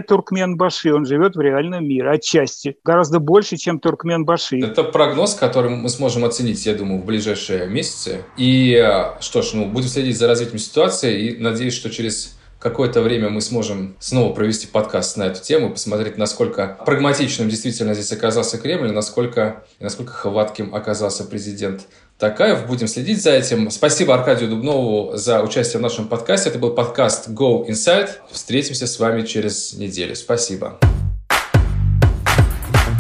Туркменбаши, 0.02 0.94
он 0.94 1.06
живет 1.06 1.36
в 1.36 1.42
реальном 1.42 1.88
мире, 1.88 2.12
отчасти, 2.12 2.78
гораздо 2.84 3.20
больше, 3.20 3.58
чем 3.58 3.80
Туркменбаши. 3.80 4.60
Это 4.60 4.84
прогноз, 4.84 5.34
который 5.34 5.72
мы 5.72 5.90
сможем 5.90 6.24
оценить, 6.24 6.64
я 6.66 6.76
думаю, 6.76 7.02
в 7.02 7.06
ближайшие 7.06 7.68
месяцы. 7.68 8.24
И 8.38 8.76
э, 8.76 9.20
что 9.22 9.42
ж, 9.42 9.54
ну, 9.54 9.66
будем 9.66 9.88
следить 9.88 10.18
за 10.18 10.28
развитием 10.28 10.60
ситуации 10.60 11.30
и 11.30 11.38
надеюсь, 11.40 11.74
что 11.74 11.90
через 11.90 12.38
какое-то 12.62 13.02
время 13.02 13.30
мы 13.30 13.42
сможем 13.42 13.96
снова 14.00 14.34
провести 14.34 14.68
подкаст 14.68 15.18
на 15.18 15.24
эту 15.24 15.42
тему, 15.42 15.72
посмотреть, 15.72 16.18
насколько 16.18 16.78
прагматичным 16.86 17.50
действительно 17.50 17.94
здесь 17.96 18.12
оказался 18.12 18.58
Кремль, 18.58 18.92
насколько, 18.92 19.64
насколько 19.80 20.14
хватким 20.14 20.74
оказался 20.76 21.24
президент 21.24 21.82
Такаев. 22.20 22.68
Будем 22.68 22.88
следить 22.88 23.22
за 23.22 23.32
этим. 23.32 23.72
Спасибо 23.72 24.14
Аркадию 24.14 24.50
Дубнову 24.50 25.18
за 25.18 25.42
участие 25.42 25.80
в 25.80 25.82
нашем 25.82 26.08
подкасте. 26.08 26.50
Это 26.50 26.60
был 26.60 26.72
подкаст 26.72 27.30
Go 27.30 27.68
Inside. 27.68 28.10
Встретимся 28.30 28.86
с 28.86 29.00
вами 29.00 29.24
через 29.24 29.74
неделю. 29.74 30.16
Спасибо. 30.16 30.78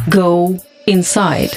Go 0.07 0.59
Inside. 0.87 1.51